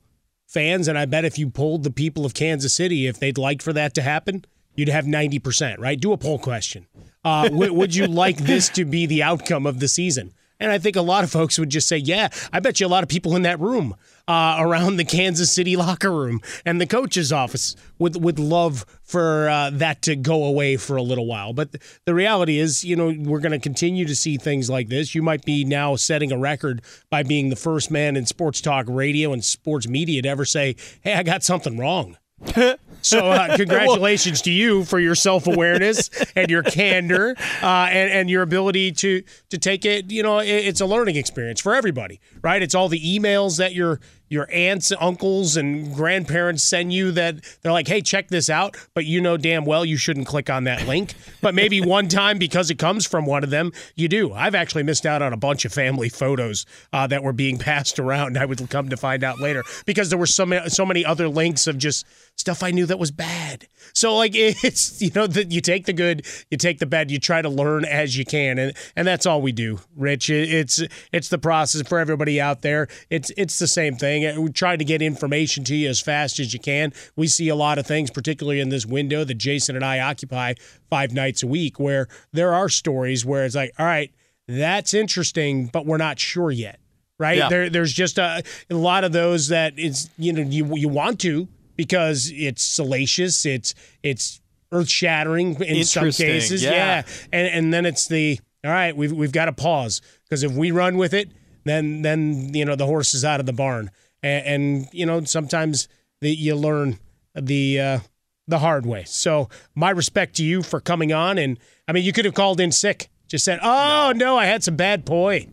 fans, 0.49 0.87
and 0.87 0.97
I 0.97 1.05
bet 1.05 1.25
if 1.25 1.37
you 1.37 1.49
polled 1.49 1.83
the 1.83 1.91
people 1.91 2.25
of 2.25 2.33
Kansas 2.33 2.73
City 2.73 3.07
if 3.07 3.19
they'd 3.19 3.37
like 3.37 3.61
for 3.61 3.71
that 3.73 3.93
to 3.93 4.01
happen, 4.01 4.43
you'd 4.75 4.89
have 4.89 5.05
90%, 5.05 5.77
right? 5.77 5.99
Do 5.99 6.11
a 6.11 6.17
poll 6.17 6.39
question. 6.39 6.87
Uh, 7.23 7.43
w- 7.49 7.73
would 7.73 7.95
you 7.95 8.07
like 8.07 8.37
this 8.37 8.67
to 8.69 8.83
be 8.83 9.05
the 9.05 9.23
outcome 9.23 9.65
of 9.65 9.79
the 9.79 9.87
season? 9.87 10.33
And 10.59 10.71
I 10.71 10.77
think 10.77 10.95
a 10.95 11.01
lot 11.01 11.23
of 11.23 11.31
folks 11.31 11.57
would 11.57 11.69
just 11.69 11.87
say, 11.87 11.97
yeah, 11.97 12.29
I 12.51 12.59
bet 12.59 12.79
you 12.79 12.87
a 12.87 12.89
lot 12.89 13.03
of 13.03 13.09
people 13.09 13.35
in 13.35 13.43
that 13.43 13.59
room 13.59 13.95
uh, 14.27 14.57
around 14.59 14.97
the 14.97 15.05
Kansas 15.05 15.51
City 15.51 15.75
locker 15.75 16.11
room 16.11 16.41
and 16.65 16.79
the 16.79 16.85
coach's 16.85 17.31
office 17.31 17.75
would 17.97 18.21
would 18.21 18.39
love 18.39 18.85
for 19.03 19.49
uh, 19.49 19.69
that 19.71 20.01
to 20.03 20.15
go 20.15 20.43
away 20.43 20.77
for 20.77 20.97
a 20.97 21.01
little 21.01 21.25
while. 21.25 21.53
But 21.53 21.75
the 22.05 22.13
reality 22.13 22.59
is, 22.59 22.83
you 22.83 22.95
know, 22.95 23.13
we're 23.17 23.39
going 23.39 23.53
to 23.53 23.59
continue 23.59 24.05
to 24.05 24.15
see 24.15 24.37
things 24.37 24.69
like 24.69 24.89
this. 24.89 25.15
You 25.15 25.21
might 25.21 25.45
be 25.45 25.63
now 25.63 25.95
setting 25.95 26.31
a 26.31 26.37
record 26.37 26.81
by 27.09 27.23
being 27.23 27.49
the 27.49 27.55
first 27.55 27.89
man 27.89 28.15
in 28.15 28.25
sports 28.25 28.61
talk 28.61 28.85
radio 28.87 29.33
and 29.33 29.43
sports 29.43 29.87
media 29.87 30.21
to 30.21 30.29
ever 30.29 30.45
say, 30.45 30.75
"Hey, 31.01 31.13
I 31.13 31.23
got 31.23 31.43
something 31.43 31.77
wrong." 31.77 32.17
so 33.01 33.31
uh, 33.31 33.55
congratulations 33.57 34.41
to 34.41 34.51
you 34.51 34.83
for 34.83 34.99
your 34.99 35.15
self-awareness 35.15 36.09
and 36.35 36.49
your 36.49 36.63
candor 36.63 37.35
uh, 37.61 37.87
and, 37.91 38.11
and 38.11 38.29
your 38.29 38.41
ability 38.41 38.91
to 38.91 39.21
to 39.49 39.57
take 39.57 39.85
it 39.85 40.11
you 40.11 40.23
know 40.23 40.39
it, 40.39 40.47
it's 40.47 40.81
a 40.81 40.85
learning 40.85 41.15
experience 41.15 41.61
for 41.61 41.75
everybody 41.75 42.19
right? 42.41 42.61
It's 42.61 42.75
all 42.75 42.89
the 42.89 42.99
emails 42.99 43.57
that 43.57 43.73
you're 43.73 43.99
your 44.29 44.47
aunts, 44.51 44.91
uncles, 44.99 45.57
and 45.57 45.93
grandparents 45.93 46.63
send 46.63 46.93
you 46.93 47.11
that 47.11 47.43
they're 47.61 47.71
like, 47.71 47.87
hey, 47.87 48.01
check 48.01 48.29
this 48.29 48.49
out, 48.49 48.77
but 48.93 49.05
you 49.05 49.19
know 49.19 49.37
damn 49.37 49.65
well 49.65 49.83
you 49.83 49.97
shouldn't 49.97 50.27
click 50.27 50.49
on 50.49 50.63
that 50.65 50.87
link. 50.87 51.15
But 51.41 51.55
maybe 51.55 51.81
one 51.85 52.07
time 52.07 52.37
because 52.37 52.69
it 52.69 52.77
comes 52.79 53.05
from 53.05 53.25
one 53.25 53.43
of 53.43 53.49
them, 53.49 53.71
you 53.95 54.07
do. 54.07 54.33
I've 54.33 54.55
actually 54.55 54.83
missed 54.83 55.05
out 55.05 55.21
on 55.21 55.33
a 55.33 55.37
bunch 55.37 55.65
of 55.65 55.73
family 55.73 56.09
photos 56.09 56.65
uh, 56.93 57.07
that 57.07 57.23
were 57.23 57.33
being 57.33 57.57
passed 57.59 57.99
around. 57.99 58.37
I 58.37 58.45
would 58.45 58.69
come 58.69 58.89
to 58.89 58.97
find 58.97 59.23
out 59.23 59.39
later 59.39 59.63
because 59.85 60.09
there 60.09 60.19
were 60.19 60.25
so 60.25 60.45
many, 60.45 60.69
so 60.69 60.85
many 60.85 61.03
other 61.03 61.27
links 61.27 61.67
of 61.67 61.77
just 61.77 62.05
stuff 62.35 62.63
I 62.63 62.71
knew 62.71 62.85
that 62.85 62.99
was 62.99 63.11
bad. 63.11 63.67
So 63.93 64.15
like 64.15 64.31
it's 64.35 65.01
you 65.01 65.11
know 65.15 65.27
that 65.27 65.51
you 65.51 65.61
take 65.61 65.85
the 65.85 65.93
good, 65.93 66.25
you 66.49 66.57
take 66.57 66.79
the 66.79 66.85
bad, 66.85 67.11
you 67.11 67.19
try 67.19 67.41
to 67.41 67.49
learn 67.49 67.85
as 67.85 68.17
you 68.17 68.25
can, 68.25 68.57
and 68.57 68.73
and 68.95 69.07
that's 69.07 69.25
all 69.25 69.41
we 69.41 69.51
do, 69.51 69.79
Rich. 69.95 70.29
It's 70.29 70.81
it's 71.11 71.29
the 71.29 71.37
process 71.37 71.87
for 71.87 71.99
everybody 71.99 72.39
out 72.39 72.61
there. 72.61 72.87
It's 73.09 73.31
it's 73.37 73.59
the 73.59 73.67
same 73.67 73.95
thing 73.95 74.18
thing. 74.23 74.41
We 74.41 74.51
try 74.51 74.75
to 74.75 74.85
get 74.85 75.01
information 75.01 75.63
to 75.65 75.75
you 75.75 75.89
as 75.89 75.99
fast 75.99 76.39
as 76.39 76.53
you 76.53 76.59
can. 76.59 76.93
We 77.15 77.27
see 77.27 77.49
a 77.49 77.55
lot 77.55 77.77
of 77.77 77.85
things, 77.85 78.11
particularly 78.11 78.59
in 78.59 78.69
this 78.69 78.85
window 78.85 79.23
that 79.23 79.35
Jason 79.35 79.75
and 79.75 79.85
I 79.85 79.99
occupy 79.99 80.53
five 80.89 81.13
nights 81.13 81.43
a 81.43 81.47
week, 81.47 81.79
where 81.79 82.07
there 82.31 82.53
are 82.53 82.69
stories 82.69 83.25
where 83.25 83.45
it's 83.45 83.55
like, 83.55 83.73
all 83.79 83.85
right, 83.85 84.11
that's 84.47 84.93
interesting, 84.93 85.67
but 85.67 85.85
we're 85.85 85.97
not 85.97 86.19
sure 86.19 86.51
yet. 86.51 86.79
Right? 87.17 87.37
Yeah. 87.37 87.49
There, 87.49 87.69
there's 87.69 87.93
just 87.93 88.17
a, 88.17 88.43
a 88.69 88.75
lot 88.75 89.03
of 89.03 89.11
those 89.11 89.49
that 89.49 89.77
is 89.77 90.09
you 90.17 90.31
know 90.31 90.41
you 90.41 90.75
you 90.75 90.87
want 90.87 91.19
to 91.21 91.49
because 91.75 92.31
it's 92.33 92.63
salacious, 92.63 93.45
it's 93.45 93.75
it's 94.03 94.41
earth 94.71 94.89
shattering 94.89 95.61
in 95.61 95.83
some 95.83 96.11
cases, 96.11 96.63
yeah. 96.63 96.71
yeah. 96.71 97.03
And 97.33 97.47
and 97.47 97.73
then 97.73 97.85
it's 97.85 98.07
the 98.07 98.39
all 98.63 98.71
right, 98.71 98.95
we've 98.95 99.11
we've 99.11 99.31
got 99.31 99.45
to 99.45 99.53
pause 99.53 100.01
because 100.23 100.43
if 100.43 100.53
we 100.53 100.71
run 100.71 100.97
with 100.97 101.13
it, 101.13 101.29
then 101.65 102.01
then 102.01 102.53
you 102.53 102.65
know 102.65 102.75
the 102.75 102.85
horse 102.85 103.13
is 103.13 103.23
out 103.23 103.39
of 103.39 103.45
the 103.45 103.53
barn 103.53 103.91
and, 104.23 104.45
and 104.45 104.87
you 104.91 105.05
know 105.05 105.23
sometimes 105.23 105.87
the, 106.21 106.29
you 106.29 106.55
learn 106.55 106.99
the 107.35 107.79
uh, 107.79 107.99
the 108.47 108.59
hard 108.59 108.85
way. 108.85 109.03
So 109.05 109.49
my 109.75 109.89
respect 109.89 110.35
to 110.37 110.43
you 110.43 110.61
for 110.61 110.79
coming 110.79 111.13
on, 111.13 111.37
and 111.37 111.59
I 111.87 111.93
mean 111.93 112.03
you 112.03 112.13
could 112.13 112.25
have 112.25 112.33
called 112.33 112.59
in 112.59 112.71
sick, 112.71 113.09
just 113.27 113.45
said, 113.45 113.59
"Oh 113.61 114.11
no, 114.15 114.25
no 114.25 114.37
I 114.37 114.45
had 114.45 114.63
some 114.63 114.75
bad 114.75 115.05
poi." 115.05 115.47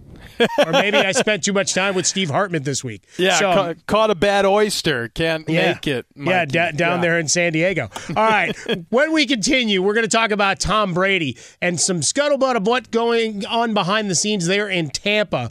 or 0.64 0.72
maybe 0.72 0.96
I 0.96 1.12
spent 1.12 1.44
too 1.44 1.52
much 1.52 1.74
time 1.74 1.94
with 1.94 2.07
Steve 2.07 2.31
Hartman 2.31 2.62
this 2.62 2.83
week. 2.85 3.07
Yeah, 3.18 3.38
so, 3.38 3.52
ca- 3.52 3.74
caught 3.87 4.11
a 4.11 4.14
bad 4.14 4.44
oyster. 4.44 5.09
Can't 5.09 5.48
yeah, 5.48 5.72
make 5.72 5.87
it. 5.87 6.07
Yeah, 6.14 6.44
d- 6.44 6.52
down 6.52 6.76
yeah. 6.76 6.96
there 6.98 7.18
in 7.18 7.29
San 7.29 7.52
Diego. 7.52 7.88
All 8.11 8.14
right. 8.14 8.57
when 8.90 9.12
we 9.12 9.26
continue, 9.26 9.83
we're 9.83 9.94
going 9.94 10.05
to 10.05 10.14
talk 10.14 10.31
about 10.31 10.61
Tom 10.61 10.94
Brady 10.94 11.37
and 11.61 11.81
some 11.81 12.00
scuttlebutt 12.00 12.57
of 12.57 12.66
what 12.66 12.90
going 12.90 13.46
on 13.46 13.74
behind 13.74 14.11
the 14.11 14.14
scenes 14.14 14.46
there 14.46 14.68
in 14.68 14.90
Tampa. 14.90 15.50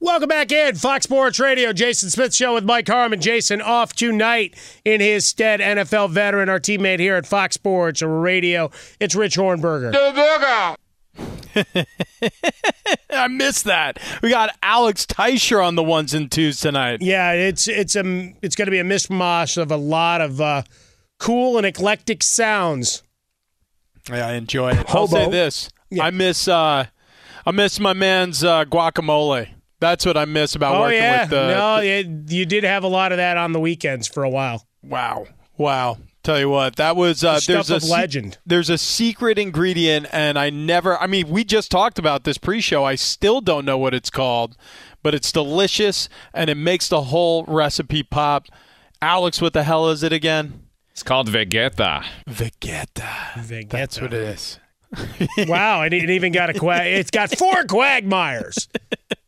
Welcome 0.00 0.28
back 0.28 0.52
in 0.52 0.76
Fox 0.76 1.04
Sports 1.04 1.40
Radio. 1.40 1.72
Jason 1.72 2.08
Smith 2.08 2.32
Show 2.32 2.54
with 2.54 2.62
Mike 2.64 2.86
Harmon. 2.86 3.20
Jason 3.20 3.60
off 3.60 3.92
tonight 3.94 4.54
in 4.84 5.00
his 5.00 5.26
stead. 5.26 5.58
NFL 5.58 6.10
veteran, 6.10 6.48
our 6.48 6.60
teammate 6.60 7.00
here 7.00 7.16
at 7.16 7.26
Fox 7.26 7.56
Sports 7.56 8.00
Radio. 8.00 8.70
It's 9.00 9.16
Rich 9.16 9.36
Ohrnberger. 9.36 9.92
I 13.10 13.26
missed 13.26 13.64
that. 13.64 13.98
We 14.22 14.30
got 14.30 14.56
Alex 14.62 15.04
Teicher 15.04 15.66
on 15.66 15.74
the 15.74 15.82
ones 15.82 16.14
and 16.14 16.30
twos 16.30 16.60
tonight. 16.60 17.00
Yeah, 17.02 17.32
it's 17.32 17.66
it's 17.66 17.96
a 17.96 18.34
it's 18.40 18.54
going 18.54 18.66
to 18.66 18.70
be 18.70 18.78
a 18.78 18.84
mishmash 18.84 19.60
of 19.60 19.72
a 19.72 19.76
lot 19.76 20.20
of 20.20 20.40
uh, 20.40 20.62
cool 21.18 21.56
and 21.56 21.66
eclectic 21.66 22.22
sounds. 22.22 23.02
Yeah, 24.08 24.28
I 24.28 24.34
enjoy 24.34 24.70
it. 24.74 24.94
I'll 24.94 25.08
say 25.08 25.28
this: 25.28 25.70
Yeah. 25.90 26.04
I 26.04 26.10
miss 26.10 26.46
uh, 26.46 26.86
I 27.44 27.50
miss 27.50 27.80
my 27.80 27.94
man's 27.94 28.44
uh, 28.44 28.64
guacamole. 28.64 29.48
That's 29.80 30.04
what 30.04 30.16
I 30.16 30.24
miss 30.24 30.54
about 30.54 30.76
Oh 30.76 30.80
working 30.80 30.98
yeah, 30.98 31.22
with 31.22 31.30
the. 31.30 31.46
no, 31.54 31.76
it, 31.76 32.32
you 32.32 32.44
did 32.46 32.64
have 32.64 32.82
a 32.84 32.88
lot 32.88 33.12
of 33.12 33.18
that 33.18 33.36
on 33.36 33.52
the 33.52 33.60
weekends 33.60 34.08
for 34.08 34.24
a 34.24 34.30
while. 34.30 34.66
Wow, 34.82 35.26
wow. 35.56 35.98
Tell 36.24 36.38
you 36.38 36.50
what, 36.50 36.76
that 36.76 36.94
was 36.96 37.24
uh, 37.24 37.34
The 37.36 37.40
stuff 37.40 37.54
there's 37.54 37.70
a 37.70 37.76
of 37.76 37.82
se- 37.84 37.90
legend. 37.92 38.38
there's 38.44 38.68
a 38.68 38.76
secret 38.76 39.38
ingredient, 39.38 40.06
and 40.12 40.38
I 40.38 40.50
never. 40.50 40.98
I 40.98 41.06
mean, 41.06 41.28
we 41.28 41.42
just 41.44 41.70
talked 41.70 41.98
about 41.98 42.24
this 42.24 42.36
pre-show. 42.38 42.84
I 42.84 42.96
still 42.96 43.40
don't 43.40 43.64
know 43.64 43.78
what 43.78 43.94
it's 43.94 44.10
called, 44.10 44.56
but 45.02 45.14
it's 45.14 45.32
delicious, 45.32 46.08
and 46.34 46.50
it 46.50 46.56
makes 46.56 46.88
the 46.88 47.02
whole 47.04 47.44
recipe 47.46 48.02
pop. 48.02 48.46
Alex, 49.00 49.40
what 49.40 49.52
the 49.52 49.62
hell 49.62 49.88
is 49.88 50.02
it 50.02 50.12
again? 50.12 50.64
It's 50.90 51.04
called 51.04 51.28
Vegeta. 51.30 52.04
Vegeta. 52.28 53.68
That's 53.70 54.00
what 54.00 54.12
it 54.12 54.20
is. 54.22 54.58
wow, 55.46 55.82
and 55.82 55.92
it 55.92 56.10
even 56.10 56.32
got 56.32 56.50
a 56.50 56.54
quag. 56.54 56.86
It's 56.86 57.10
got 57.10 57.36
four 57.36 57.64
quagmires. 57.64 58.68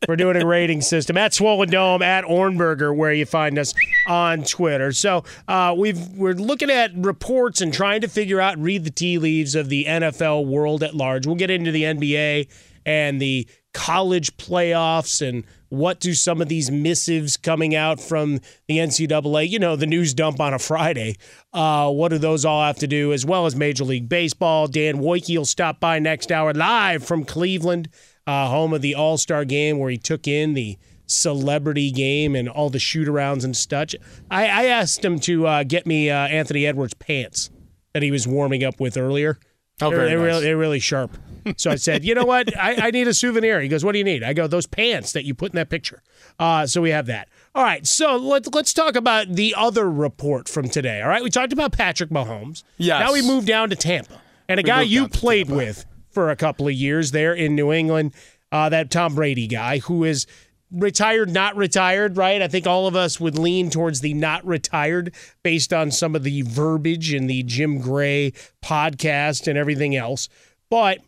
We're 0.07 0.15
doing 0.15 0.41
a 0.41 0.45
rating 0.45 0.81
system 0.81 1.17
at 1.17 1.33
Swollen 1.33 1.69
Dome 1.69 2.01
at 2.01 2.23
Ohrnberger, 2.23 2.95
where 2.95 3.13
you 3.13 3.25
find 3.25 3.59
us 3.59 3.73
on 4.07 4.43
Twitter. 4.43 4.91
So 4.91 5.23
uh, 5.47 5.75
we've 5.77 5.99
we're 6.09 6.33
looking 6.33 6.71
at 6.71 6.91
reports 6.95 7.61
and 7.61 7.71
trying 7.71 8.01
to 8.01 8.07
figure 8.07 8.41
out, 8.41 8.57
read 8.57 8.83
the 8.83 8.89
tea 8.89 9.19
leaves 9.19 9.53
of 9.53 9.69
the 9.69 9.85
NFL 9.85 10.47
world 10.47 10.81
at 10.81 10.95
large. 10.95 11.27
We'll 11.27 11.35
get 11.35 11.51
into 11.51 11.71
the 11.71 11.83
NBA 11.83 12.47
and 12.85 13.21
the 13.21 13.47
college 13.73 14.35
playoffs 14.37 15.27
and 15.27 15.45
what 15.71 16.01
do 16.01 16.13
some 16.13 16.41
of 16.41 16.49
these 16.49 16.69
missives 16.69 17.37
coming 17.37 17.73
out 17.73 18.01
from 18.01 18.39
the 18.67 18.77
NCAA, 18.77 19.49
you 19.49 19.57
know, 19.57 19.77
the 19.77 19.85
news 19.85 20.13
dump 20.13 20.41
on 20.41 20.53
a 20.53 20.59
Friday, 20.59 21.15
uh, 21.53 21.89
what 21.89 22.09
do 22.09 22.17
those 22.17 22.43
all 22.43 22.61
have 22.61 22.77
to 22.79 22.87
do, 22.87 23.13
as 23.13 23.25
well 23.25 23.45
as 23.45 23.55
Major 23.55 23.85
League 23.85 24.09
Baseball. 24.09 24.67
Dan 24.67 24.97
Woike 24.97 25.33
will 25.35 25.45
stop 25.45 25.79
by 25.79 25.97
next 25.97 26.29
hour 26.29 26.53
live 26.53 27.05
from 27.05 27.23
Cleveland, 27.23 27.87
uh, 28.27 28.49
home 28.49 28.73
of 28.73 28.81
the 28.81 28.95
All 28.95 29.17
Star 29.17 29.45
game, 29.45 29.79
where 29.79 29.89
he 29.89 29.97
took 29.97 30.27
in 30.27 30.55
the 30.55 30.77
celebrity 31.07 31.89
game 31.89 32.35
and 32.35 32.49
all 32.49 32.69
the 32.69 32.77
shoot 32.77 33.07
arounds 33.07 33.45
and 33.45 33.55
such. 33.55 33.95
I, 34.29 34.43
I 34.47 34.65
asked 34.65 35.05
him 35.05 35.19
to 35.21 35.47
uh, 35.47 35.63
get 35.63 35.87
me 35.87 36.09
uh, 36.09 36.27
Anthony 36.27 36.65
Edwards 36.67 36.95
pants 36.95 37.49
that 37.93 38.03
he 38.03 38.11
was 38.11 38.27
warming 38.27 38.65
up 38.65 38.81
with 38.81 38.97
earlier. 38.97 39.39
Oh, 39.81 39.89
they're, 39.89 39.99
very 39.99 40.09
they're, 40.09 40.17
nice. 40.17 40.25
really, 40.25 40.43
they're 40.43 40.57
really 40.57 40.79
sharp. 40.79 41.17
So 41.57 41.71
I 41.71 41.75
said, 41.75 42.03
you 42.03 42.15
know 42.15 42.25
what? 42.25 42.55
I, 42.57 42.87
I 42.87 42.91
need 42.91 43.07
a 43.07 43.13
souvenir. 43.13 43.61
He 43.61 43.67
goes, 43.67 43.83
what 43.83 43.93
do 43.93 43.97
you 43.97 44.03
need? 44.03 44.23
I 44.23 44.33
go, 44.33 44.47
those 44.47 44.67
pants 44.67 45.13
that 45.13 45.25
you 45.25 45.33
put 45.33 45.51
in 45.51 45.55
that 45.55 45.69
picture. 45.69 46.01
Uh, 46.39 46.65
so 46.65 46.81
we 46.81 46.91
have 46.91 47.07
that. 47.07 47.29
All 47.53 47.63
right. 47.63 47.85
So 47.85 48.15
let's 48.15 48.47
let's 48.53 48.73
talk 48.73 48.95
about 48.95 49.27
the 49.29 49.53
other 49.57 49.89
report 49.89 50.47
from 50.47 50.69
today. 50.69 51.01
All 51.01 51.09
right. 51.09 51.23
We 51.23 51.29
talked 51.29 51.53
about 51.53 51.71
Patrick 51.71 52.09
Mahomes. 52.09 52.63
Yes. 52.77 52.99
Now 52.99 53.13
we 53.13 53.21
move 53.21 53.45
down 53.45 53.69
to 53.69 53.75
Tampa, 53.75 54.21
and 54.47 54.59
a 54.59 54.63
We 54.63 54.67
guy 54.67 54.81
you 54.83 55.07
played 55.07 55.49
with 55.49 55.85
for 56.09 56.29
a 56.29 56.35
couple 56.35 56.67
of 56.67 56.73
years 56.73 57.11
there 57.11 57.33
in 57.33 57.55
New 57.55 57.71
England. 57.71 58.13
Uh, 58.51 58.69
that 58.69 58.91
Tom 58.91 59.15
Brady 59.15 59.47
guy 59.47 59.79
who 59.79 60.03
is 60.03 60.27
retired, 60.71 61.29
not 61.29 61.55
retired, 61.55 62.17
right? 62.17 62.41
I 62.41 62.47
think 62.47 62.65
all 62.65 62.87
of 62.87 62.95
us 62.95 63.19
would 63.19 63.37
lean 63.37 63.69
towards 63.69 64.01
the 64.01 64.13
not 64.13 64.45
retired 64.45 65.13
based 65.43 65.73
on 65.73 65.91
some 65.91 66.15
of 66.15 66.23
the 66.23 66.41
verbiage 66.43 67.13
in 67.13 67.27
the 67.27 67.43
Jim 67.43 67.79
Gray 67.79 68.31
podcast 68.63 69.47
and 69.47 69.57
everything 69.57 69.95
else. 69.95 70.29
But 70.69 70.99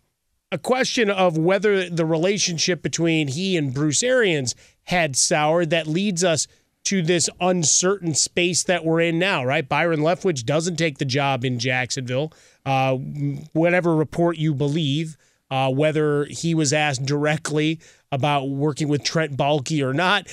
a 0.53 0.57
question 0.59 1.09
of 1.09 1.35
whether 1.35 1.89
the 1.89 2.05
relationship 2.05 2.83
between 2.83 3.27
he 3.27 3.57
and 3.57 3.73
Bruce 3.73 4.03
Arians 4.03 4.53
had 4.83 5.15
soured 5.15 5.71
that 5.71 5.87
leads 5.87 6.23
us 6.23 6.47
to 6.83 7.01
this 7.01 7.27
uncertain 7.41 8.13
space 8.13 8.63
that 8.65 8.85
we're 8.85 9.01
in 9.01 9.17
now, 9.17 9.43
right? 9.43 9.67
Byron 9.67 10.01
Leftwich 10.01 10.45
doesn't 10.45 10.75
take 10.75 10.99
the 10.99 11.05
job 11.05 11.43
in 11.43 11.57
Jacksonville, 11.57 12.31
uh, 12.67 12.93
whatever 13.53 13.95
report 13.95 14.37
you 14.37 14.53
believe. 14.53 15.17
Uh, 15.51 15.69
whether 15.69 16.25
he 16.25 16.55
was 16.55 16.73
asked 16.73 17.05
directly 17.05 17.79
about 18.11 18.49
working 18.49 18.87
with 18.87 19.03
Trent 19.03 19.37
Baalke 19.37 19.83
or 19.83 19.93
not, 19.93 20.25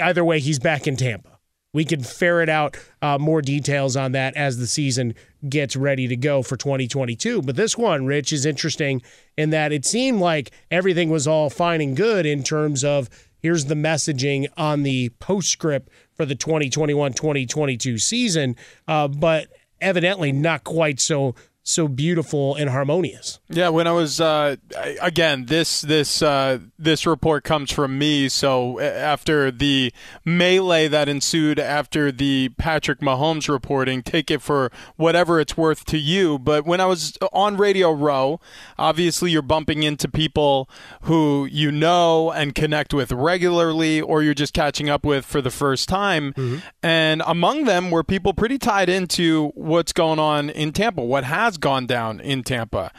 either 0.00 0.24
way, 0.24 0.38
he's 0.38 0.60
back 0.60 0.86
in 0.86 0.96
Tampa. 0.96 1.40
We 1.72 1.84
can 1.84 2.04
ferret 2.04 2.48
out 2.48 2.76
uh, 3.02 3.18
more 3.18 3.42
details 3.42 3.96
on 3.96 4.12
that 4.12 4.36
as 4.36 4.58
the 4.58 4.68
season 4.68 5.16
gets 5.48 5.76
ready 5.76 6.06
to 6.08 6.16
go 6.16 6.42
for 6.42 6.56
2022. 6.56 7.42
But 7.42 7.56
this 7.56 7.76
one, 7.76 8.06
Rich, 8.06 8.32
is 8.32 8.44
interesting 8.44 9.02
in 9.36 9.50
that 9.50 9.72
it 9.72 9.84
seemed 9.84 10.20
like 10.20 10.50
everything 10.70 11.10
was 11.10 11.26
all 11.26 11.50
fine 11.50 11.80
and 11.80 11.96
good 11.96 12.26
in 12.26 12.42
terms 12.42 12.84
of 12.84 13.08
here's 13.38 13.66
the 13.66 13.74
messaging 13.74 14.46
on 14.56 14.82
the 14.82 15.10
postscript 15.20 15.88
for 16.14 16.24
the 16.26 16.34
2021 16.34 17.12
2022 17.12 17.98
season, 17.98 18.56
uh, 18.86 19.08
but 19.08 19.48
evidently 19.80 20.32
not 20.32 20.64
quite 20.64 21.00
so 21.00 21.34
so 21.62 21.88
beautiful 21.88 22.54
and 22.54 22.70
harmonious. 22.70 23.38
Yeah, 23.48 23.68
when 23.68 23.86
I 23.86 23.92
was 23.92 24.20
uh, 24.20 24.56
again, 25.00 25.46
this 25.46 25.82
this 25.82 26.22
uh, 26.22 26.58
this 26.78 27.06
report 27.06 27.44
comes 27.44 27.70
from 27.70 27.98
me. 27.98 28.28
So 28.28 28.80
after 28.80 29.50
the 29.50 29.92
melee 30.24 30.88
that 30.88 31.08
ensued 31.08 31.58
after 31.58 32.10
the 32.10 32.50
Patrick 32.58 33.00
Mahomes 33.00 33.48
reporting, 33.48 34.02
take 34.02 34.30
it 34.30 34.42
for 34.42 34.72
whatever 34.96 35.40
it's 35.40 35.56
worth 35.56 35.84
to 35.86 35.98
you. 35.98 36.38
But 36.38 36.64
when 36.64 36.80
I 36.80 36.86
was 36.86 37.16
on 37.32 37.56
Radio 37.56 37.92
Row, 37.92 38.40
obviously 38.78 39.30
you're 39.30 39.42
bumping 39.42 39.82
into 39.82 40.08
people 40.08 40.68
who 41.02 41.46
you 41.50 41.70
know 41.70 42.30
and 42.30 42.54
connect 42.54 42.94
with 42.94 43.12
regularly, 43.12 44.00
or 44.00 44.22
you're 44.22 44.34
just 44.34 44.54
catching 44.54 44.88
up 44.88 45.04
with 45.04 45.24
for 45.24 45.40
the 45.40 45.50
first 45.50 45.88
time. 45.88 46.32
Mm-hmm. 46.32 46.58
And 46.82 47.22
among 47.26 47.64
them 47.64 47.90
were 47.90 48.02
people 48.02 48.32
pretty 48.32 48.58
tied 48.58 48.88
into 48.88 49.48
what's 49.54 49.92
going 49.92 50.18
on 50.18 50.50
in 50.50 50.72
Tampa, 50.72 51.04
what 51.04 51.24
has 51.24 51.49
gone 51.58 51.86
down 51.86 52.20
in 52.20 52.42
Tampa. 52.42 52.92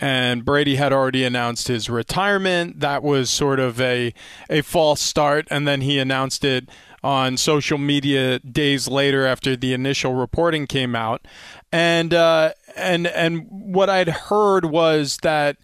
And 0.00 0.44
Brady 0.44 0.76
had 0.76 0.92
already 0.92 1.24
announced 1.24 1.68
his 1.68 1.90
retirement. 1.90 2.80
That 2.80 3.02
was 3.02 3.30
sort 3.30 3.60
of 3.60 3.80
a, 3.80 4.14
a 4.48 4.62
false 4.62 5.00
start. 5.00 5.48
And 5.50 5.66
then 5.66 5.80
he 5.80 5.98
announced 5.98 6.44
it 6.44 6.68
on 7.02 7.36
social 7.36 7.78
media 7.78 8.38
days 8.40 8.88
later 8.88 9.26
after 9.26 9.56
the 9.56 9.72
initial 9.72 10.14
reporting 10.14 10.66
came 10.66 10.94
out. 10.94 11.26
And, 11.72 12.14
uh, 12.14 12.52
and, 12.76 13.06
and 13.06 13.46
what 13.48 13.90
I'd 13.90 14.08
heard 14.08 14.64
was 14.64 15.18
that 15.22 15.56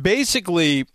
basically 0.00 0.86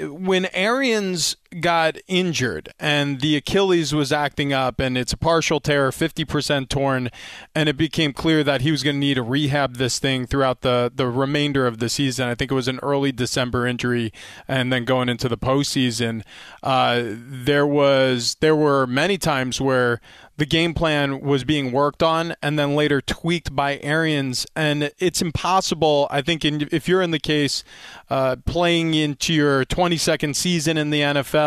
when 0.00 0.46
Arians 0.52 1.36
got 1.60 1.96
injured 2.06 2.72
and 2.78 3.20
the 3.20 3.36
Achilles 3.36 3.94
was 3.94 4.12
acting 4.12 4.52
up 4.52 4.80
and 4.80 4.98
it's 4.98 5.12
a 5.12 5.16
partial 5.16 5.60
tear, 5.60 5.90
50% 5.90 6.68
torn, 6.68 7.10
and 7.54 7.68
it 7.68 7.76
became 7.76 8.12
clear 8.12 8.42
that 8.44 8.60
he 8.60 8.70
was 8.70 8.82
going 8.82 8.96
to 8.96 9.00
need 9.00 9.14
to 9.14 9.22
rehab 9.22 9.76
this 9.76 9.98
thing 9.98 10.26
throughout 10.26 10.62
the, 10.62 10.92
the 10.94 11.06
remainder 11.06 11.66
of 11.66 11.78
the 11.78 11.88
season. 11.88 12.28
I 12.28 12.34
think 12.34 12.50
it 12.50 12.54
was 12.54 12.68
an 12.68 12.80
early 12.82 13.12
December 13.12 13.66
injury 13.66 14.12
and 14.48 14.72
then 14.72 14.84
going 14.84 15.08
into 15.08 15.28
the 15.28 15.38
postseason. 15.38 16.22
Uh, 16.62 17.02
there 17.06 17.66
was 17.66 18.36
there 18.40 18.56
were 18.56 18.86
many 18.86 19.18
times 19.18 19.60
where 19.60 20.00
the 20.36 20.46
game 20.46 20.74
plan 20.74 21.20
was 21.20 21.44
being 21.44 21.70
worked 21.70 22.02
on 22.02 22.34
and 22.42 22.58
then 22.58 22.74
later 22.74 23.00
tweaked 23.00 23.54
by 23.54 23.78
Arians. 23.78 24.46
And 24.56 24.90
it's 24.98 25.22
impossible, 25.22 26.08
I 26.10 26.22
think, 26.22 26.44
in, 26.44 26.68
if 26.72 26.88
you're 26.88 27.02
in 27.02 27.12
the 27.12 27.20
case 27.20 27.62
uh, 28.10 28.36
playing 28.44 28.94
into 28.94 29.32
your 29.32 29.64
22nd 29.64 30.34
season 30.34 30.76
in 30.76 30.90
the 30.90 31.00
NFL 31.00 31.43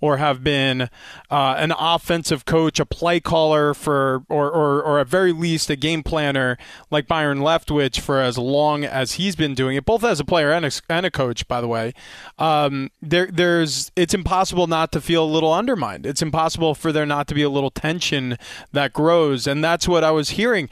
or 0.00 0.16
have 0.16 0.42
been 0.44 0.82
uh, 1.30 1.54
an 1.58 1.72
offensive 1.78 2.44
coach, 2.44 2.80
a 2.80 2.86
play 2.86 3.20
caller 3.20 3.74
for, 3.74 4.24
or, 4.28 4.50
or, 4.50 4.82
or 4.82 4.98
at 4.98 5.08
very 5.08 5.32
least 5.32 5.70
a 5.70 5.76
game 5.76 6.02
planner 6.02 6.56
like 6.90 7.06
Byron 7.06 7.38
Leftwich 7.38 8.00
for 8.00 8.20
as 8.20 8.38
long 8.38 8.84
as 8.84 9.12
he's 9.12 9.36
been 9.36 9.54
doing 9.54 9.76
it, 9.76 9.84
both 9.84 10.04
as 10.04 10.20
a 10.20 10.24
player 10.24 10.50
and 10.52 10.66
a, 10.66 10.70
and 10.88 11.06
a 11.06 11.10
coach, 11.10 11.46
by 11.48 11.60
the 11.60 11.68
way. 11.68 11.92
Um, 12.38 12.90
there, 13.00 13.26
there's, 13.26 13.90
it's 13.96 14.14
impossible 14.14 14.66
not 14.66 14.92
to 14.92 15.00
feel 15.00 15.24
a 15.24 15.26
little 15.26 15.52
undermined. 15.52 16.06
It's 16.06 16.22
impossible 16.22 16.74
for 16.74 16.92
there 16.92 17.06
not 17.06 17.28
to 17.28 17.34
be 17.34 17.42
a 17.42 17.50
little 17.50 17.70
tension 17.70 18.38
that 18.72 18.92
grows, 18.92 19.46
and 19.46 19.62
that's 19.62 19.88
what 19.88 20.04
I 20.04 20.10
was 20.10 20.30
hearing. 20.30 20.68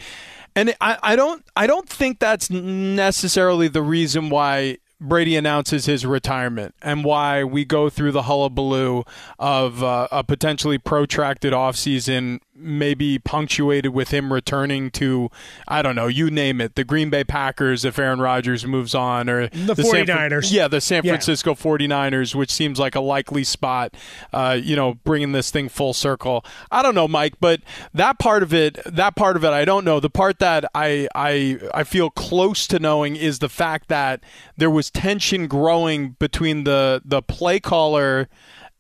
And 0.55 0.75
I, 0.81 0.99
I 1.03 1.17
don't 1.17 1.45
I 1.55 1.67
don't 1.67 1.87
think 1.87 2.19
that's 2.19 2.49
necessarily 2.49 3.69
the 3.69 3.83
reason 3.83 4.31
why 4.31 4.79
Brady 5.01 5.37
announces 5.37 5.87
his 5.87 6.07
retirement 6.07 6.75
and 6.81 7.05
why 7.05 7.45
we 7.45 7.65
go 7.65 7.91
through 7.91 8.13
the 8.13 8.23
hullabaloo 8.23 9.03
of 9.39 9.83
uh, 9.83 10.09
a 10.11 10.25
potentially 10.25 10.79
protracted 10.79 11.53
offseason 11.53 12.41
maybe 12.59 13.19
punctuated 13.19 13.93
with 13.93 14.11
him 14.11 14.33
returning 14.33 14.91
to, 14.93 15.31
I 15.69 15.83
don't 15.83 15.95
know, 15.95 16.07
you 16.07 16.31
name 16.31 16.61
it, 16.61 16.75
the 16.75 16.85
Green 16.85 17.11
Bay 17.11 17.25
Packers 17.25 17.85
if 17.85 17.99
Aaron 17.99 18.21
Rodgers 18.21 18.67
moves 18.67 18.95
on, 18.95 19.29
or 19.29 19.49
the, 19.49 19.75
the 19.75 19.83
49ers. 19.83 20.47
San, 20.47 20.55
yeah, 20.55 20.69
the 20.69 20.81
San 20.81 21.03
Francisco 21.03 21.51
yeah. 21.51 21.57
49ers, 21.57 22.35
which 22.35 22.51
seems 22.51 22.79
like 22.79 22.95
a 22.95 23.01
likely 23.01 23.45
spot, 23.45 23.95
uh, 24.33 24.59
you 24.61 24.77
know, 24.77 24.95
bringing 25.05 25.33
this 25.33 25.51
thing 25.51 25.69
full 25.69 25.93
circle. 25.93 26.45
I 26.71 26.83
don't 26.83 26.95
know, 26.95 27.09
Mike, 27.09 27.35
but 27.41 27.61
that 27.95 28.19
part 28.19 28.43
of 28.43 28.53
it, 28.53 28.79
that 28.87 29.17
part 29.17 29.37
of 29.37 29.45
it, 29.45 29.51
I 29.51 29.65
don't 29.65 29.85
know. 29.85 30.01
The 30.01 30.11
part 30.11 30.39
that 30.39 30.65
I, 30.75 31.09
I, 31.15 31.59
I 31.75 31.85
feel 31.85 32.11
close 32.11 32.67
to 32.69 32.79
knowing 32.79 33.17
is 33.17 33.39
the 33.39 33.49
fact 33.49 33.89
that 33.89 34.21
there 34.57 34.71
was 34.71 34.91
tension 34.91 35.47
growing 35.47 36.17
between 36.19 36.65
the, 36.65 37.03
the 37.05 37.23
play 37.23 37.61
caller 37.61 38.29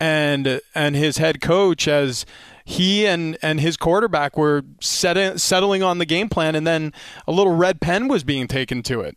and 0.01 0.61
and 0.75 0.97
his 0.97 1.19
head 1.19 1.41
coach 1.41 1.89
as 1.89 2.27
he 2.65 3.07
and 3.07 3.39
and 3.43 3.61
his 3.61 3.77
quarterback 3.77 4.37
were 4.37 4.63
set, 4.81 5.41
settling 5.41 5.83
on 5.83 5.99
the 5.99 6.07
game 6.07 6.29
plan, 6.29 6.55
and 6.55 6.67
then 6.67 6.93
a 7.27 7.33
little 7.33 7.55
red 7.55 7.81
pen 7.81 8.09
was 8.09 8.25
being 8.25 8.47
taken 8.47 8.83
to 8.85 9.01
it. 9.01 9.17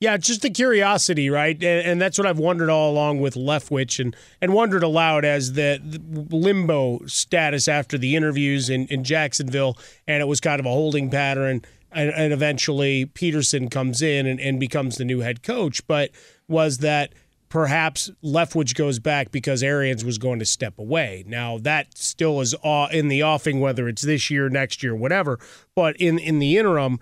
Yeah, 0.00 0.16
just 0.16 0.40
the 0.40 0.48
curiosity, 0.48 1.28
right? 1.28 1.54
And, 1.56 1.86
and, 1.86 2.00
that's 2.00 2.16
what 2.16 2.26
I've 2.26 2.38
wondered 2.38 2.70
all 2.70 2.90
along 2.90 3.20
with 3.20 3.34
Leftwich 3.34 4.00
and, 4.00 4.16
and 4.40 4.54
wondered 4.54 4.82
aloud 4.82 5.26
as 5.26 5.52
the, 5.52 5.78
the 5.84 6.34
limbo 6.34 7.04
status 7.04 7.68
after 7.68 7.98
the 7.98 8.16
interviews 8.16 8.70
in, 8.70 8.86
in 8.86 9.04
Jacksonville. 9.04 9.76
And 10.08 10.22
it 10.22 10.24
was 10.24 10.40
kind 10.40 10.58
of 10.58 10.64
a 10.64 10.70
holding 10.70 11.10
pattern. 11.10 11.66
And, 11.92 12.10
and 12.12 12.32
eventually 12.32 13.04
Pederson 13.04 13.70
comes 13.70 14.00
in 14.00 14.26
and, 14.26 14.40
and 14.40 14.58
becomes 14.58 14.96
the 14.96 15.04
new 15.04 15.20
head 15.20 15.42
coach. 15.42 15.86
But 15.86 16.12
was 16.48 16.78
that– 16.78 17.12
perhaps 17.50 18.10
Leftwich 18.24 18.74
goes 18.74 18.98
back 18.98 19.30
because 19.30 19.62
Arians 19.62 20.04
was 20.04 20.16
going 20.16 20.38
to 20.38 20.46
step 20.46 20.78
away. 20.78 21.24
Now 21.26 21.58
that 21.58 21.98
still 21.98 22.40
is 22.40 22.54
in 22.90 23.08
the 23.08 23.22
offing, 23.22 23.60
whether 23.60 23.88
it's 23.88 24.02
this 24.02 24.30
year, 24.30 24.48
next 24.48 24.82
year, 24.82 24.96
whatever. 24.96 25.38
But 25.74 25.96
in 25.96 26.18
in 26.18 26.38
the 26.38 26.56
interim, 26.56 26.98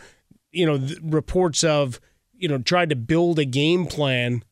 you 0.50 0.66
know, 0.66 0.84
reports 1.02 1.62
of 1.62 2.00
you 2.34 2.48
know 2.48 2.58
trying 2.58 2.88
to 2.88 2.96
build 2.96 3.38
a 3.38 3.44
game 3.44 3.87
plan 3.87 4.42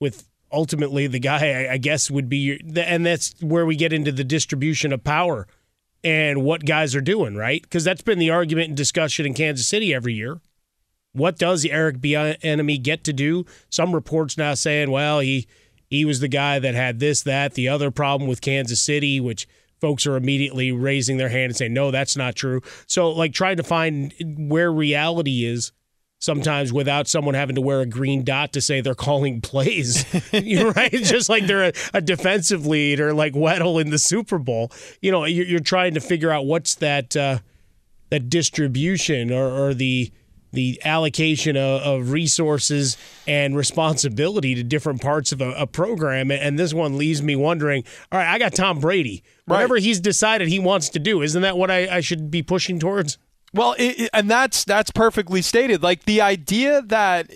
with 0.00 0.26
ultimately 0.50 1.06
the 1.06 1.18
guy 1.18 1.68
I 1.70 1.76
guess 1.76 2.10
would 2.10 2.30
be, 2.30 2.58
and 2.76 3.04
that's 3.04 3.34
where 3.42 3.66
we 3.66 3.76
get 3.76 3.92
into 3.92 4.12
the 4.12 4.24
distribution 4.24 4.92
of 4.92 5.04
power 5.04 5.46
and 6.04 6.44
what 6.44 6.64
guys 6.64 6.94
are 6.94 7.00
doing, 7.00 7.34
right? 7.34 7.62
Because 7.62 7.82
that's 7.82 8.02
been 8.02 8.20
the 8.20 8.30
argument 8.30 8.68
and 8.68 8.76
discussion 8.76 9.26
in 9.26 9.34
Kansas 9.34 9.66
City 9.66 9.92
every 9.92 10.14
year. 10.14 10.40
What 11.16 11.38
does 11.38 11.64
Eric 11.64 11.98
Bieniemy 11.98 12.82
get 12.82 13.04
to 13.04 13.12
do? 13.12 13.46
Some 13.70 13.94
reports 13.94 14.36
now 14.36 14.54
saying, 14.54 14.90
well, 14.90 15.20
he 15.20 15.46
he 15.88 16.04
was 16.04 16.20
the 16.20 16.28
guy 16.28 16.58
that 16.58 16.74
had 16.74 16.98
this, 16.98 17.22
that, 17.22 17.54
the 17.54 17.68
other 17.68 17.90
problem 17.90 18.28
with 18.28 18.40
Kansas 18.40 18.82
City, 18.82 19.20
which 19.20 19.46
folks 19.80 20.06
are 20.06 20.16
immediately 20.16 20.72
raising 20.72 21.16
their 21.16 21.28
hand 21.28 21.44
and 21.44 21.56
saying, 21.56 21.72
no, 21.72 21.90
that's 21.90 22.16
not 22.16 22.34
true. 22.34 22.60
So, 22.86 23.10
like, 23.10 23.32
trying 23.32 23.56
to 23.58 23.62
find 23.62 24.12
where 24.36 24.72
reality 24.72 25.44
is 25.44 25.72
sometimes 26.18 26.72
without 26.72 27.06
someone 27.06 27.34
having 27.34 27.54
to 27.54 27.60
wear 27.60 27.82
a 27.82 27.86
green 27.86 28.24
dot 28.24 28.52
to 28.54 28.60
say 28.60 28.80
they're 28.80 28.94
calling 28.96 29.40
plays, 29.40 30.04
right? 30.32 30.90
Just 30.90 31.28
like 31.28 31.46
they're 31.46 31.66
a, 31.66 31.72
a, 31.94 32.00
defensive 32.00 32.66
lead 32.66 33.00
or 33.00 33.14
like 33.14 33.34
Weddle 33.34 33.80
in 33.80 33.90
the 33.90 33.98
Super 33.98 34.38
Bowl. 34.38 34.72
You 35.00 35.12
know, 35.12 35.24
you're, 35.24 35.46
you're 35.46 35.60
trying 35.60 35.94
to 35.94 36.00
figure 36.00 36.30
out 36.30 36.46
what's 36.46 36.74
that 36.76 37.16
uh, 37.16 37.38
that 38.10 38.28
distribution 38.28 39.32
or, 39.32 39.46
or 39.46 39.72
the– 39.72 40.12
the 40.52 40.80
allocation 40.84 41.56
of, 41.56 41.82
of, 41.82 42.10
resources 42.10 42.96
and 43.26 43.56
responsibility 43.56 44.54
to 44.54 44.62
different 44.62 45.02
parts 45.02 45.32
of 45.32 45.40
a, 45.40 45.50
a, 45.52 45.66
program. 45.66 46.30
And 46.30 46.58
this 46.58 46.72
one 46.72 46.96
leaves 46.96 47.22
me 47.22 47.36
wondering 47.36 47.84
all 48.10 48.18
right, 48.18 48.28
I 48.28 48.38
got 48.38 48.54
Tom 48.54 48.80
Brady. 48.80 49.22
Whatever 49.46 49.74
right. 49.74 49.82
he's 49.82 50.00
decided 50.00 50.48
he 50.48 50.58
wants 50.58 50.88
to 50.90 50.98
do, 50.98 51.22
isn't 51.22 51.42
that 51.42 51.56
what 51.56 51.70
I, 51.70 51.96
I 51.96 52.00
should 52.00 52.30
be 52.30 52.42
pushing 52.42 52.78
towards? 52.78 53.18
Well, 53.56 53.74
it, 53.78 54.00
it, 54.00 54.10
and 54.12 54.30
that's 54.30 54.64
that's 54.64 54.90
perfectly 54.90 55.40
stated. 55.40 55.82
Like 55.82 56.04
the 56.04 56.20
idea 56.20 56.82
that, 56.82 57.30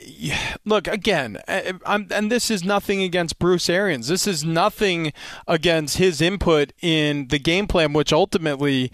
look 0.64 0.86
again, 0.86 1.38
eh, 1.48 1.62
eh, 1.66 1.72
I'm, 1.86 2.08
and 2.10 2.30
this 2.30 2.50
is 2.50 2.62
nothing 2.62 3.00
against 3.02 3.38
Bruce 3.38 3.70
Arians. 3.70 4.08
This 4.08 4.26
is 4.26 4.44
nothing 4.44 5.12
against 5.46 5.96
his 5.96 6.20
input 6.20 6.72
in 6.82 7.28
the 7.28 7.38
game 7.38 7.66
plan, 7.66 7.92
which 7.92 8.12
ultimately 8.12 8.92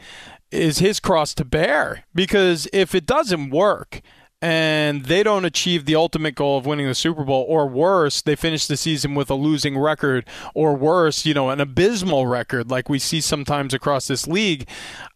is 0.51 0.79
his 0.79 1.01
cross 1.01 1.35
to 1.35 1.45
bear. 1.45 2.05
Because 2.15 2.69
if 2.73 2.95
it 2.95 3.07
doesn't 3.07 3.51
work, 3.51 4.01
and 4.47 5.07
they 5.07 5.25
don't 5.25 5.45
achieve 5.45 5.87
the 5.87 5.97
ultimate 5.97 6.37
goal 6.37 6.57
of 6.57 6.67
winning 6.67 6.87
the 6.87 6.95
Super 6.95 7.25
Bowl, 7.25 7.45
or 7.49 7.67
worse, 7.67 8.23
they 8.23 8.37
finish 8.37 8.69
the 8.69 8.77
season 8.77 9.17
with 9.17 9.29
a 9.29 9.35
losing 9.35 9.77
record, 9.77 10.25
or 10.55 10.77
worse, 10.77 11.27
you 11.27 11.35
know, 11.35 11.51
an 11.51 11.61
abysmal 11.61 12.29
record 12.29 12.71
like 12.71 12.89
we 12.89 13.01
see 13.01 13.21
sometimes 13.21 13.75
across 13.75 14.07
this 14.07 14.29
league. 14.29 14.69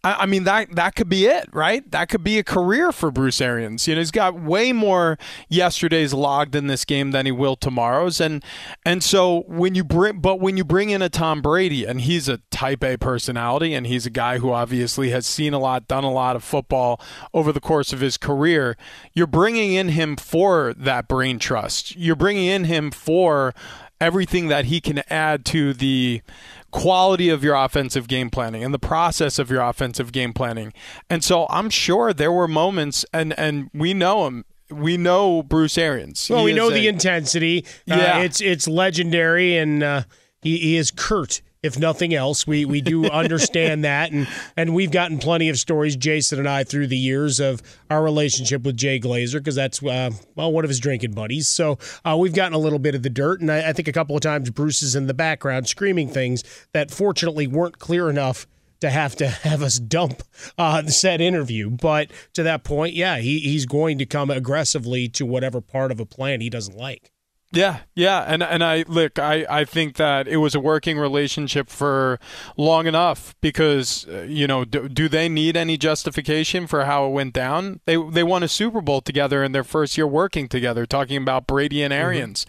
I, 0.03 0.23
I 0.23 0.27
mean, 0.27 0.43
that 0.45 0.75
that 0.75 0.97
could 0.97 1.09
be 1.09 1.27
it, 1.27 1.49
right? 1.53 1.89
That 1.93 2.09
could 2.09 2.25
be 2.25 2.41
a 2.41 2.43
career 2.43 2.91
for 2.91 3.13
Bruce 3.13 3.41
Arians. 3.41 3.87
You 3.87 3.95
know, 3.95 4.01
he's 4.01 4.11
got 4.11 4.35
way 4.35 4.73
more 4.73 5.17
yesterdays 5.49 6.13
logged 6.13 6.57
in 6.57 6.67
this 6.67 6.85
game 6.85 7.13
than 7.13 7.25
he 7.25 7.31
will 7.31 7.55
tomorrow's, 7.55 8.21
and 8.21 8.45
and 8.85 9.01
so 9.01 9.45
when 9.47 9.77
you 9.77 9.85
bring, 9.85 10.19
but 10.19 10.41
when 10.41 10.57
you 10.57 10.65
bring 10.65 10.91
in 10.91 11.03
a 11.03 11.09
Tom 11.09 11.41
Brady, 11.41 11.85
and 11.85 12.01
he's 12.01 12.29
a 12.29 12.39
Type 12.51 12.83
A 12.83 12.97
personality, 12.97 13.75
and 13.75 13.87
he's 13.87 14.07
a 14.07 14.11
guy 14.11 14.39
who 14.39 14.51
obviously 14.51 15.11
has 15.11 15.25
seen 15.25 15.55
a 15.55 15.61
lot, 15.61 15.87
done 15.87 16.03
a 16.03 16.11
lot 16.11 16.35
of 16.35 16.43
football 16.43 17.01
over 17.33 17.53
the 17.53 17.61
course 17.61 17.93
of 17.93 18.01
his 18.01 18.17
career 18.17 18.77
you're 19.21 19.27
bringing 19.27 19.75
in 19.75 19.91
him 19.91 20.17
for 20.17 20.73
that 20.79 21.07
brain 21.07 21.39
trust. 21.39 21.95
You're 21.95 22.17
bringing 22.17 22.47
in 22.47 22.65
him 22.65 22.91
for 22.91 23.53
everything 24.01 24.49
that 24.49 24.65
he 24.65 24.81
can 24.81 25.03
add 25.11 25.45
to 25.45 25.75
the 25.75 26.23
quality 26.71 27.29
of 27.29 27.45
your 27.45 27.55
offensive 27.55 28.09
game 28.09 28.31
planning 28.31 28.65
and 28.65 28.73
the 28.73 28.79
process 28.79 29.39
of 29.39 29.51
your 29.51 29.61
offensive 29.61 30.11
game 30.11 30.33
planning. 30.33 30.73
And 31.11 31.23
so 31.23 31.47
I'm 31.51 31.69
sure 31.69 32.15
there 32.15 32.33
were 32.33 32.49
moments, 32.49 33.05
and 33.13 33.39
and 33.39 33.69
we 33.75 33.93
know 33.93 34.27
him. 34.27 34.47
We 34.71 34.97
know 34.97 35.43
Bruce 35.43 35.77
Arians. 35.77 36.31
Well, 36.31 36.39
He 36.41 36.45
we 36.47 36.53
know 36.55 36.69
is 36.69 36.75
the 36.75 36.87
a- 36.87 36.91
intensity. 36.91 37.67
Uh, 37.91 37.97
Yeah. 37.97 38.19
it's 38.21 38.41
it's 38.41 38.67
legendary, 38.67 39.57
and 39.59 39.83
uh, 39.83 40.03
he, 40.41 40.57
he 40.59 40.77
is 40.77 40.91
curt. 40.91 41.43
If 41.63 41.79
nothing 41.79 42.15
else, 42.15 42.47
we 42.47 42.65
we 42.65 42.81
do 42.81 43.05
understand 43.05 43.85
that, 43.85 44.13
and 44.13 44.27
and 44.57 44.75
we've 44.75 44.91
gotten 44.91 45.19
plenty 45.19 45.51
of 45.51 45.59
stories, 45.59 45.95
Jason 45.95 46.39
and 46.39 46.49
I, 46.49 46.65
through 46.65 46.87
the 46.87 46.97
years 46.97 47.39
of 47.39 47.61
our 47.91 48.03
relationship 48.03 48.63
with 48.63 48.79
Jay 48.79 48.99
Glazer, 48.99 49.35
because 49.35 49.57
that's 49.57 49.83
uh, 49.83 50.11
well 50.35 50.53
one 50.53 50.65
of 50.65 50.71
his 50.71 50.81
drinking 50.81 51.13
buddies. 51.13 51.49
So 51.49 51.79
uh, 52.03 52.17
we've 52.19 52.33
gotten 52.33 52.55
a 52.55 52.59
little 52.59 52.79
bit 52.79 52.95
of 52.95 53.03
the 53.03 53.11
dirt, 53.11 53.43
and 53.43 53.53
I, 53.53 53.69
I 53.69 53.73
think 53.75 53.89
a 53.89 53.93
couple 53.93 54.17
of 54.17 54.23
times 54.23 54.49
Bruce 54.49 54.83
is 54.83 54.97
in 54.97 55.07
the 55.07 55.13
background 55.13 55.69
screaming 55.69 56.09
things 56.09 56.45
that 56.73 56.91
fortunately 56.91 57.47
weren't 57.47 57.79
clear 57.79 58.09
enough 58.09 58.47
to 58.81 58.89
have 58.89 59.15
to 59.17 59.29
have 59.29 59.63
us 59.63 59.79
dump 59.79 60.23
uh, 60.57 60.81
the 60.81 60.93
said 60.93 61.21
interview. 61.21 61.69
But 61.69 62.11
to 62.33 62.43
that 62.43 62.65
point, 62.65 62.95
yeah, 62.95 63.19
he, 63.19 63.39
he's 63.41 63.67
going 63.67 63.99
to 63.99 64.07
come 64.07 64.31
aggressively 64.31 65.09
to 65.11 65.27
whatever 65.27 65.61
part 65.61 65.93
of 65.93 66.01
a 66.01 66.07
plan 66.07 66.41
he 66.41 66.49
doesn't 66.49 66.77
like. 66.77 67.13
Yeah, 67.53 67.81
yeah, 67.97 68.25
and 68.29 68.45
and 68.45 68.63
I 68.63 68.85
look, 68.87 69.19
I 69.19 69.45
I 69.51 69.65
think 69.65 69.97
that 69.97 70.29
it 70.29 70.37
was 70.37 70.55
a 70.55 70.61
working 70.61 70.99
relationship 70.99 71.69
for 71.69 72.21
long 72.57 72.87
enough 72.87 73.35
because 73.41 74.07
uh, 74.09 74.21
you 74.21 74.47
know, 74.47 74.65
do, 74.65 74.89
do 74.89 75.09
they 75.09 75.29
need 75.29 75.57
any 75.57 75.77
justification 75.77 76.69
for 76.69 76.85
how 76.85 77.07
it 77.07 77.11
went 77.11 77.33
down? 77.33 77.81
They 77.87 77.97
they 77.97 78.23
won 78.23 78.45
a 78.45 78.49
Super 78.49 78.81
Bowl 78.81 79.01
together 79.01 79.43
in 79.43 79.51
their 79.51 79.65
first 79.65 79.99
year 79.99 80.07
working 80.07 80.47
together, 80.47 80.87
talking 80.87 81.17
about 81.17 81.49
Brady 81.49 81.83
and 81.83 81.93
Arians. 81.93 82.47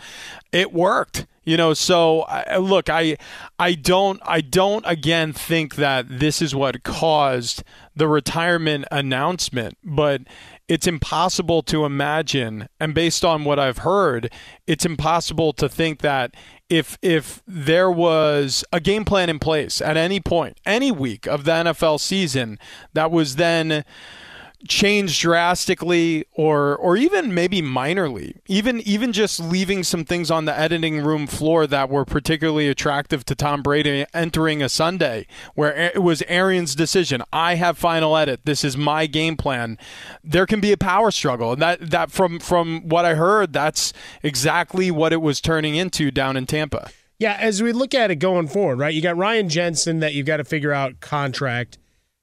It 0.51 0.71
worked. 0.71 1.25
You 1.43 1.57
know, 1.57 1.73
so 1.73 2.21
I, 2.21 2.57
look, 2.57 2.87
I, 2.87 3.17
I 3.57 3.73
don't, 3.73 4.21
I 4.23 4.41
don't 4.41 4.85
again 4.85 5.33
think 5.33 5.73
that 5.75 6.05
this 6.07 6.39
is 6.39 6.53
what 6.53 6.83
caused 6.83 7.63
the 7.95 8.07
retirement 8.07 8.85
announcement, 8.91 9.75
but 9.83 10.21
it's 10.71 10.87
impossible 10.87 11.61
to 11.63 11.83
imagine, 11.83 12.69
and 12.79 12.93
based 12.93 13.25
on 13.25 13.43
what 13.43 13.59
I've 13.59 13.79
heard, 13.79 14.31
it's 14.65 14.85
impossible 14.85 15.51
to 15.51 15.67
think 15.67 15.99
that 15.99 16.33
if 16.69 16.97
if 17.01 17.43
there 17.45 17.91
was 17.91 18.63
a 18.71 18.79
game 18.79 19.03
plan 19.03 19.29
in 19.29 19.37
place 19.37 19.81
at 19.81 19.97
any 19.97 20.21
point, 20.21 20.57
any 20.65 20.89
week 20.89 21.27
of 21.27 21.43
the 21.43 21.51
NFL 21.51 21.99
season 21.99 22.57
that 22.93 23.11
was 23.11 23.35
then 23.35 23.83
changed 24.67 25.21
drastically 25.21 26.25
or 26.33 26.75
or 26.75 26.97
even 26.97 27.33
maybe 27.33 27.61
minorly. 27.61 28.37
Even 28.47 28.81
even 28.81 29.13
just 29.13 29.39
leaving 29.39 29.83
some 29.83 30.05
things 30.05 30.29
on 30.29 30.45
the 30.45 30.57
editing 30.57 31.03
room 31.03 31.27
floor 31.27 31.67
that 31.67 31.89
were 31.89 32.05
particularly 32.05 32.67
attractive 32.67 33.25
to 33.25 33.35
Tom 33.35 33.61
Brady 33.61 34.05
entering 34.13 34.61
a 34.61 34.69
Sunday 34.69 35.27
where 35.55 35.75
it 35.75 36.01
was 36.01 36.23
Arians 36.27 36.75
decision. 36.75 37.23
I 37.31 37.55
have 37.55 37.77
final 37.77 38.15
edit. 38.17 38.41
This 38.45 38.63
is 38.63 38.77
my 38.77 39.07
game 39.07 39.37
plan. 39.37 39.77
There 40.23 40.45
can 40.45 40.59
be 40.59 40.71
a 40.71 40.77
power 40.77 41.11
struggle. 41.11 41.53
And 41.53 41.61
that 41.61 41.91
that 41.91 42.11
from 42.11 42.39
from 42.39 42.87
what 42.87 43.05
I 43.05 43.15
heard 43.15 43.53
that's 43.53 43.93
exactly 44.23 44.91
what 44.91 45.13
it 45.13 45.21
was 45.21 45.41
turning 45.41 45.75
into 45.75 46.11
down 46.11 46.37
in 46.37 46.45
Tampa. 46.45 46.89
Yeah, 47.21 47.37
as 47.39 47.61
we 47.61 47.71
look 47.71 47.93
at 47.93 48.09
it 48.09 48.15
going 48.15 48.47
forward, 48.47 48.79
right? 48.79 48.91
You 48.91 48.99
got 48.99 49.15
Ryan 49.15 49.47
Jensen 49.47 49.99
that 49.99 50.15
you've 50.15 50.25
got 50.25 50.37
to 50.37 50.43
figure 50.43 50.71
out 50.71 51.01
contract. 51.01 51.77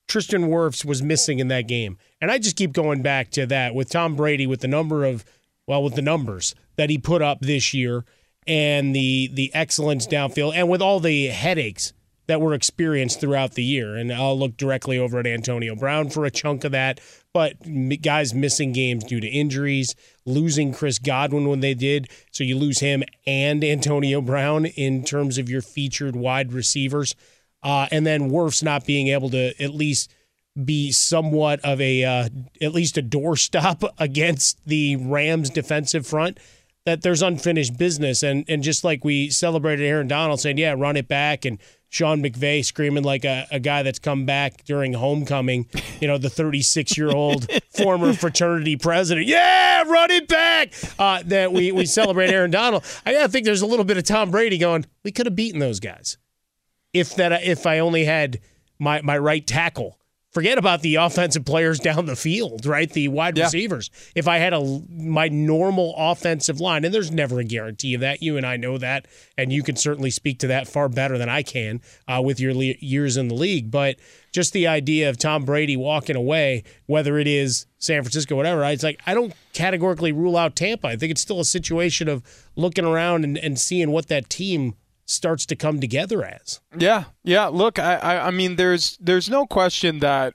Tristan 0.08 0.48
Wirfs 0.48 0.84
was 0.84 1.02
missing 1.02 1.38
in 1.38 1.48
that 1.48 1.68
game. 1.68 1.98
And 2.20 2.30
I 2.30 2.38
just 2.38 2.56
keep 2.56 2.72
going 2.72 3.02
back 3.02 3.30
to 3.32 3.46
that 3.46 3.74
with 3.74 3.90
Tom 3.90 4.16
Brady 4.16 4.46
with 4.46 4.60
the 4.60 4.68
number 4.68 5.04
of 5.04 5.24
well, 5.66 5.82
with 5.82 5.94
the 5.94 6.02
numbers 6.02 6.54
that 6.76 6.88
he 6.88 6.96
put 6.96 7.20
up 7.20 7.40
this 7.40 7.74
year 7.74 8.04
and 8.46 8.96
the 8.96 9.30
the 9.32 9.54
excellence 9.54 10.06
downfield 10.06 10.54
and 10.54 10.68
with 10.68 10.80
all 10.80 10.98
the 10.98 11.26
headaches 11.26 11.92
that 12.28 12.40
were 12.40 12.54
experienced 12.54 13.20
throughout 13.20 13.54
the 13.54 13.64
year. 13.64 13.96
And 13.96 14.12
I'll 14.12 14.38
look 14.38 14.56
directly 14.56 14.98
over 14.98 15.18
at 15.18 15.26
Antonio 15.26 15.74
Brown 15.74 16.10
for 16.10 16.24
a 16.24 16.30
chunk 16.30 16.62
of 16.62 16.72
that. 16.72 17.00
But 17.32 17.54
guys 18.02 18.34
missing 18.34 18.72
games 18.72 19.04
due 19.04 19.20
to 19.20 19.26
injuries, 19.26 19.94
losing 20.24 20.72
Chris 20.72 20.98
Godwin 20.98 21.48
when 21.48 21.60
they 21.60 21.74
did. 21.74 22.08
So 22.30 22.44
you 22.44 22.56
lose 22.56 22.80
him 22.80 23.02
and 23.26 23.64
Antonio 23.64 24.20
Brown 24.20 24.66
in 24.66 25.04
terms 25.04 25.38
of 25.38 25.48
your 25.48 25.62
featured 25.62 26.16
wide 26.16 26.52
receivers. 26.52 27.14
Uh, 27.62 27.88
and 27.90 28.06
then 28.06 28.30
Wirfs 28.30 28.62
not 28.62 28.86
being 28.86 29.08
able 29.08 29.30
to 29.30 29.60
at 29.62 29.74
least 29.74 30.12
be 30.64 30.90
somewhat 30.90 31.60
of 31.60 31.80
a, 31.80 32.04
uh, 32.04 32.28
at 32.60 32.72
least 32.72 32.98
a 32.98 33.02
doorstop 33.02 33.88
against 33.98 34.64
the 34.66 34.96
Rams 34.96 35.50
defensive 35.50 36.06
front 36.06 36.38
that 36.88 37.02
there's 37.02 37.20
unfinished 37.20 37.76
business. 37.76 38.22
And 38.22 38.44
and 38.48 38.62
just 38.62 38.82
like 38.82 39.04
we 39.04 39.28
celebrated 39.28 39.84
Aaron 39.84 40.08
Donald 40.08 40.40
saying, 40.40 40.58
yeah, 40.58 40.74
run 40.76 40.96
it 40.96 41.06
back, 41.06 41.44
and 41.44 41.58
Sean 41.90 42.22
McVay 42.22 42.64
screaming 42.64 43.04
like 43.04 43.24
a, 43.24 43.46
a 43.50 43.60
guy 43.60 43.82
that's 43.82 43.98
come 43.98 44.24
back 44.26 44.64
during 44.64 44.94
homecoming, 44.94 45.66
you 46.00 46.08
know, 46.08 46.18
the 46.18 46.30
36 46.30 46.96
year 46.96 47.10
old 47.10 47.50
former 47.76 48.12
fraternity 48.12 48.76
president. 48.76 49.26
Yeah, 49.26 49.82
run 49.84 50.10
it 50.10 50.28
back. 50.28 50.72
Uh, 50.98 51.22
that 51.26 51.52
we, 51.52 51.72
we 51.72 51.86
celebrate 51.86 52.30
Aaron 52.30 52.50
Donald. 52.50 52.84
I 53.04 53.12
gotta 53.12 53.28
think 53.28 53.44
there's 53.44 53.62
a 53.62 53.66
little 53.66 53.84
bit 53.84 53.96
of 53.96 54.04
Tom 54.04 54.30
Brady 54.30 54.58
going, 54.58 54.86
we 55.04 55.12
could 55.12 55.26
have 55.26 55.36
beaten 55.36 55.60
those 55.60 55.80
guys 55.80 56.18
if 56.98 57.14
that 57.16 57.42
if 57.44 57.66
I 57.66 57.78
only 57.78 58.04
had 58.04 58.40
my 58.78 59.00
my 59.02 59.18
right 59.18 59.46
tackle. 59.46 59.96
Forget 60.30 60.58
about 60.58 60.82
the 60.82 60.96
offensive 60.96 61.46
players 61.46 61.80
down 61.80 62.04
the 62.04 62.14
field, 62.14 62.66
right? 62.66 62.92
The 62.92 63.08
wide 63.08 63.38
receivers. 63.46 63.90
If 64.14 64.28
I 64.28 64.36
had 64.36 64.52
a 64.52 64.82
my 64.90 65.28
normal 65.28 65.94
offensive 65.96 66.60
line, 66.60 66.84
and 66.84 66.92
there's 66.92 67.10
never 67.10 67.40
a 67.40 67.44
guarantee 67.44 67.94
of 67.94 68.02
that. 68.02 68.22
You 68.22 68.36
and 68.36 68.44
I 68.44 68.56
know 68.58 68.76
that, 68.76 69.08
and 69.38 69.50
you 69.50 69.62
can 69.62 69.74
certainly 69.74 70.10
speak 70.10 70.38
to 70.40 70.48
that 70.48 70.68
far 70.68 70.90
better 70.90 71.16
than 71.16 71.30
I 71.30 71.42
can 71.42 71.80
uh, 72.06 72.20
with 72.22 72.40
your 72.40 72.52
le- 72.52 72.74
years 72.78 73.16
in 73.16 73.28
the 73.28 73.34
league. 73.34 73.70
But 73.70 73.96
just 74.30 74.52
the 74.52 74.66
idea 74.66 75.08
of 75.08 75.16
Tom 75.16 75.46
Brady 75.46 75.78
walking 75.78 76.14
away, 76.14 76.62
whether 76.84 77.18
it 77.18 77.26
is 77.26 77.66
San 77.78 78.02
Francisco, 78.02 78.36
whatever, 78.36 78.62
it's 78.64 78.84
like 78.84 79.00
I 79.06 79.14
don't 79.14 79.32
categorically 79.54 80.12
rule 80.12 80.36
out 80.36 80.54
Tampa. 80.54 80.88
I 80.88 80.96
think 80.96 81.10
it's 81.10 81.22
still 81.22 81.40
a 81.40 81.44
situation 81.44 82.06
of 82.06 82.22
looking 82.54 82.84
around 82.84 83.24
and, 83.24 83.38
and 83.38 83.58
seeing 83.58 83.90
what 83.92 84.08
that 84.08 84.28
team 84.28 84.74
starts 85.08 85.46
to 85.46 85.56
come 85.56 85.80
together 85.80 86.24
as. 86.24 86.60
Yeah, 86.76 87.04
yeah. 87.28 87.46
Look, 87.46 87.78
I, 87.78 87.96
I, 87.96 88.26
I 88.28 88.30
mean, 88.30 88.56
there's, 88.56 88.96
there's 89.00 89.28
no 89.28 89.46
question 89.46 89.98
that 89.98 90.34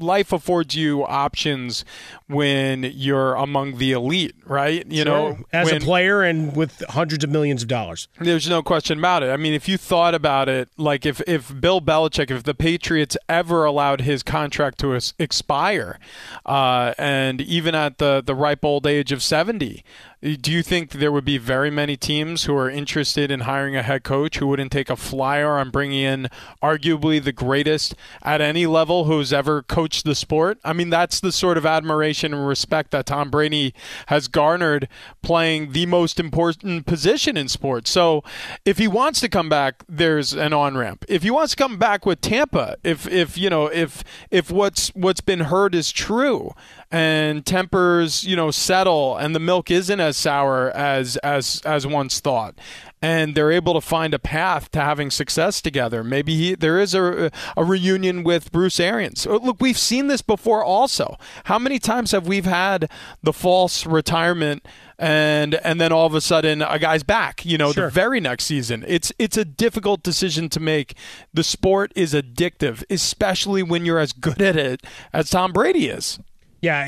life 0.00 0.32
affords 0.32 0.74
you 0.74 1.04
options 1.06 1.84
when 2.26 2.82
you're 2.82 3.34
among 3.34 3.78
the 3.78 3.92
elite, 3.92 4.34
right? 4.44 4.84
You 4.90 5.04
know, 5.04 5.38
as 5.52 5.66
when- 5.66 5.76
a 5.82 5.84
player 5.84 6.22
and 6.22 6.54
with 6.56 6.82
hundreds 6.88 7.22
of 7.22 7.30
millions 7.30 7.62
of 7.62 7.68
dollars. 7.68 8.08
There's 8.18 8.48
no 8.48 8.62
question 8.62 8.98
about 8.98 9.22
it. 9.22 9.30
I 9.30 9.36
mean, 9.36 9.54
if 9.54 9.68
you 9.68 9.76
thought 9.76 10.14
about 10.14 10.48
it, 10.48 10.68
like 10.76 11.06
if, 11.06 11.20
if 11.28 11.60
Bill 11.60 11.80
Belichick, 11.80 12.30
if 12.30 12.42
the 12.42 12.54
Patriots 12.54 13.16
ever 13.28 13.64
allowed 13.64 14.00
his 14.00 14.22
contract 14.24 14.78
to 14.80 14.98
expire, 15.18 15.98
uh, 16.44 16.92
and 16.98 17.40
even 17.40 17.74
at 17.74 17.98
the, 17.98 18.22
the 18.24 18.34
ripe 18.34 18.64
old 18.64 18.86
age 18.86 19.12
of 19.12 19.22
70, 19.22 19.84
do 20.22 20.52
you 20.52 20.62
think 20.62 20.92
there 20.92 21.10
would 21.10 21.24
be 21.24 21.38
very 21.38 21.70
many 21.70 21.96
teams 21.96 22.44
who 22.44 22.54
are 22.54 22.68
interested 22.68 23.30
in 23.30 23.40
hiring 23.40 23.74
a 23.74 23.82
head 23.82 24.02
coach 24.02 24.38
who 24.38 24.46
wouldn't 24.46 24.70
take 24.70 24.90
a 24.90 24.96
flyer 24.96 25.56
on 25.56 25.70
bringing 25.70 25.99
in 26.04 26.28
arguably 26.62 27.22
the 27.22 27.32
greatest 27.32 27.94
at 28.22 28.40
any 28.40 28.66
level 28.66 29.04
who's 29.04 29.32
ever 29.32 29.62
coached 29.62 30.04
the 30.04 30.14
sport. 30.14 30.58
I 30.64 30.72
mean, 30.72 30.90
that's 30.90 31.20
the 31.20 31.32
sort 31.32 31.58
of 31.58 31.66
admiration 31.66 32.34
and 32.34 32.46
respect 32.46 32.90
that 32.90 33.06
Tom 33.06 33.30
Brady 33.30 33.74
has 34.06 34.28
garnered 34.28 34.88
playing 35.22 35.72
the 35.72 35.86
most 35.86 36.20
important 36.20 36.86
position 36.86 37.36
in 37.36 37.48
sports. 37.48 37.90
So 37.90 38.22
if 38.64 38.78
he 38.78 38.88
wants 38.88 39.20
to 39.20 39.28
come 39.28 39.48
back, 39.48 39.84
there's 39.88 40.32
an 40.32 40.52
on 40.52 40.76
ramp. 40.76 41.04
If 41.08 41.22
he 41.22 41.30
wants 41.30 41.52
to 41.52 41.56
come 41.56 41.78
back 41.78 42.06
with 42.06 42.20
Tampa, 42.20 42.76
if 42.84 43.06
if 43.06 43.36
you 43.38 43.50
know 43.50 43.66
if 43.66 44.02
if 44.30 44.50
what's 44.50 44.88
what's 44.90 45.20
been 45.20 45.40
heard 45.40 45.74
is 45.74 45.92
true, 45.92 46.54
and 46.90 47.46
tempers 47.46 48.24
you 48.24 48.36
know 48.36 48.50
settle 48.50 49.16
and 49.16 49.34
the 49.34 49.40
milk 49.40 49.70
isn't 49.70 50.00
as 50.00 50.16
sour 50.16 50.70
as 50.70 51.16
as 51.18 51.60
as 51.64 51.86
once 51.86 52.20
thought 52.20 52.58
and 53.02 53.34
they're 53.34 53.50
able 53.52 53.74
to 53.74 53.80
find 53.80 54.12
a 54.12 54.18
path 54.18 54.70
to 54.72 54.80
having 54.80 55.10
success 55.10 55.60
together. 55.60 56.04
Maybe 56.04 56.36
he, 56.36 56.54
there 56.54 56.78
is 56.78 56.94
a, 56.94 57.30
a 57.56 57.64
reunion 57.64 58.22
with 58.22 58.52
Bruce 58.52 58.78
Arians. 58.78 59.26
Uh, 59.26 59.36
look 59.36 59.56
we've 59.60 59.78
seen 59.78 60.08
this 60.08 60.22
before 60.22 60.62
also. 60.62 61.16
How 61.44 61.58
many 61.58 61.78
times 61.78 62.12
have 62.12 62.26
we 62.26 62.40
had 62.42 62.90
the 63.22 63.32
false 63.32 63.86
retirement 63.86 64.66
and 64.98 65.54
and 65.54 65.80
then 65.80 65.92
all 65.92 66.04
of 66.04 66.14
a 66.14 66.20
sudden 66.20 66.60
a 66.60 66.78
guy's 66.78 67.02
back 67.02 67.42
you 67.46 67.56
know 67.56 67.72
sure. 67.72 67.86
the 67.86 67.90
very 67.90 68.20
next 68.20 68.44
season? 68.44 68.84
It's 68.86 69.12
it's 69.18 69.36
a 69.36 69.44
difficult 69.44 70.02
decision 70.02 70.48
to 70.50 70.60
make. 70.60 70.94
The 71.32 71.44
sport 71.44 71.92
is 71.96 72.12
addictive 72.12 72.84
especially 72.90 73.62
when 73.62 73.86
you're 73.86 73.98
as 73.98 74.12
good 74.12 74.42
at 74.42 74.56
it 74.56 74.86
as 75.12 75.30
Tom 75.30 75.52
Brady 75.52 75.88
is. 75.88 76.18
Yeah, 76.62 76.84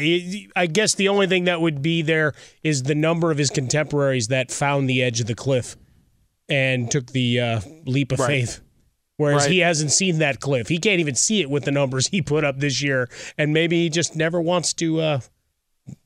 I 0.55 0.67
guess 0.67 0.95
the 0.95 1.09
only 1.09 1.27
thing 1.27 1.45
that 1.45 1.63
would 1.63 1.81
be 1.81 2.03
there 2.03 2.35
is 2.63 2.83
the 2.83 2.95
number 2.95 3.31
of 3.31 3.39
his 3.39 3.49
contemporaries 3.49 4.29
that 4.29 4.51
found 4.51 4.87
the 4.87 5.03
edge 5.03 5.19
of 5.19 5.27
the 5.27 5.35
cliff 5.35 5.77
and 6.53 6.91
took 6.91 7.07
the 7.07 7.41
uh, 7.41 7.61
leap 7.87 8.13
of 8.13 8.21
right. 8.21 8.27
faith. 8.27 8.61
Whereas 9.17 9.45
right. 9.45 9.53
he 9.53 9.59
hasn't 9.61 9.91
seen 9.91 10.19
that 10.19 10.41
cliff. 10.41 10.69
He 10.69 10.79
can't 10.79 11.01
even 11.01 11.15
see 11.15 11.41
it 11.41 11.49
with 11.49 11.65
the 11.65 11.71
numbers 11.71 12.09
he 12.09 12.21
put 12.21 12.45
up 12.45 12.59
this 12.59 12.83
year. 12.83 13.09
And 13.39 13.55
maybe 13.55 13.83
he 13.83 13.89
just 13.89 14.15
never 14.17 14.41
wants 14.41 14.75
to 14.75 15.01
uh, 15.01 15.21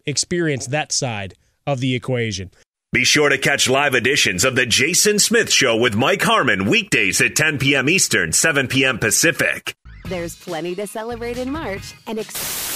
experience 0.05 0.69
that 0.69 0.93
side 0.93 1.35
of 1.67 1.81
the 1.81 1.95
equation. 1.95 2.53
Be 2.93 3.05
sure 3.05 3.29
to 3.29 3.39
catch 3.39 3.69
live 3.69 3.95
editions 3.95 4.45
of 4.45 4.55
The 4.55 4.67
Jason 4.67 5.19
Smith 5.19 5.51
Show 5.51 5.77
with 5.77 5.97
Mike 5.97 6.23
Harmon 6.23 6.67
weekdays 6.67 7.21
at 7.21 7.35
10 7.35 7.59
p.m. 7.59 7.89
Eastern, 7.89 8.33
7 8.33 8.69
p.m. 8.69 8.99
Pacific. 8.99 9.75
There's 10.05 10.37
plenty 10.37 10.77
to 10.77 10.87
celebrate 10.87 11.39
in 11.39 11.51
March 11.51 11.95
and. 12.07 12.21
Ex- 12.21 12.76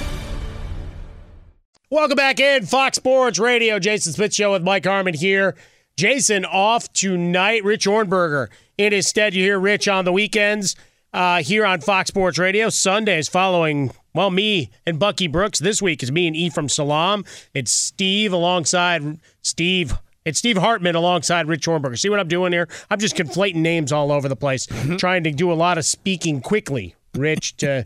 Welcome 1.91 2.15
back 2.15 2.39
in 2.39 2.65
Fox 2.65 2.95
Sports 2.95 3.37
Radio. 3.37 3.77
Jason 3.77 4.13
Smith 4.13 4.33
Show 4.33 4.53
with 4.53 4.63
Mike 4.63 4.85
Harmon 4.85 5.13
here. 5.13 5.57
Jason 5.97 6.45
off 6.45 6.91
tonight. 6.93 7.65
Rich 7.65 7.85
Ohrnberger 7.85 8.47
in 8.77 8.93
his 8.93 9.07
stead. 9.07 9.33
You 9.33 9.43
hear 9.43 9.59
Rich 9.59 9.89
on 9.89 10.05
the 10.05 10.13
weekends 10.13 10.77
uh, 11.13 11.43
here 11.43 11.65
on 11.65 11.81
Fox 11.81 12.07
Sports 12.07 12.37
Radio. 12.37 12.69
Sundays 12.69 13.27
following 13.27 13.91
Well, 14.15 14.31
me 14.31 14.69
and 14.85 14.99
Bucky 14.99 15.27
Brooks 15.27 15.59
this 15.59 15.81
week 15.81 16.01
is 16.01 16.13
me 16.13 16.27
and 16.27 16.35
Ephraim 16.35 16.69
Salaam. 16.69 17.25
It's 17.53 17.73
Steve 17.73 18.31
alongside 18.31 19.19
Steve. 19.41 19.93
It's 20.23 20.39
Steve 20.39 20.55
Hartman 20.55 20.95
alongside 20.95 21.49
Rich 21.49 21.67
Hornberger. 21.67 21.99
See 21.99 22.07
what 22.07 22.21
I'm 22.21 22.29
doing 22.29 22.53
here? 22.53 22.69
I'm 22.89 22.99
just 22.99 23.17
conflating 23.17 23.55
names 23.55 23.91
all 23.91 24.13
over 24.13 24.29
the 24.29 24.37
place, 24.37 24.65
trying 24.97 25.25
to 25.25 25.31
do 25.31 25.51
a 25.51 25.55
lot 25.55 25.77
of 25.77 25.83
speaking 25.83 26.39
quickly. 26.39 26.95
Rich 27.15 27.57
to 27.57 27.83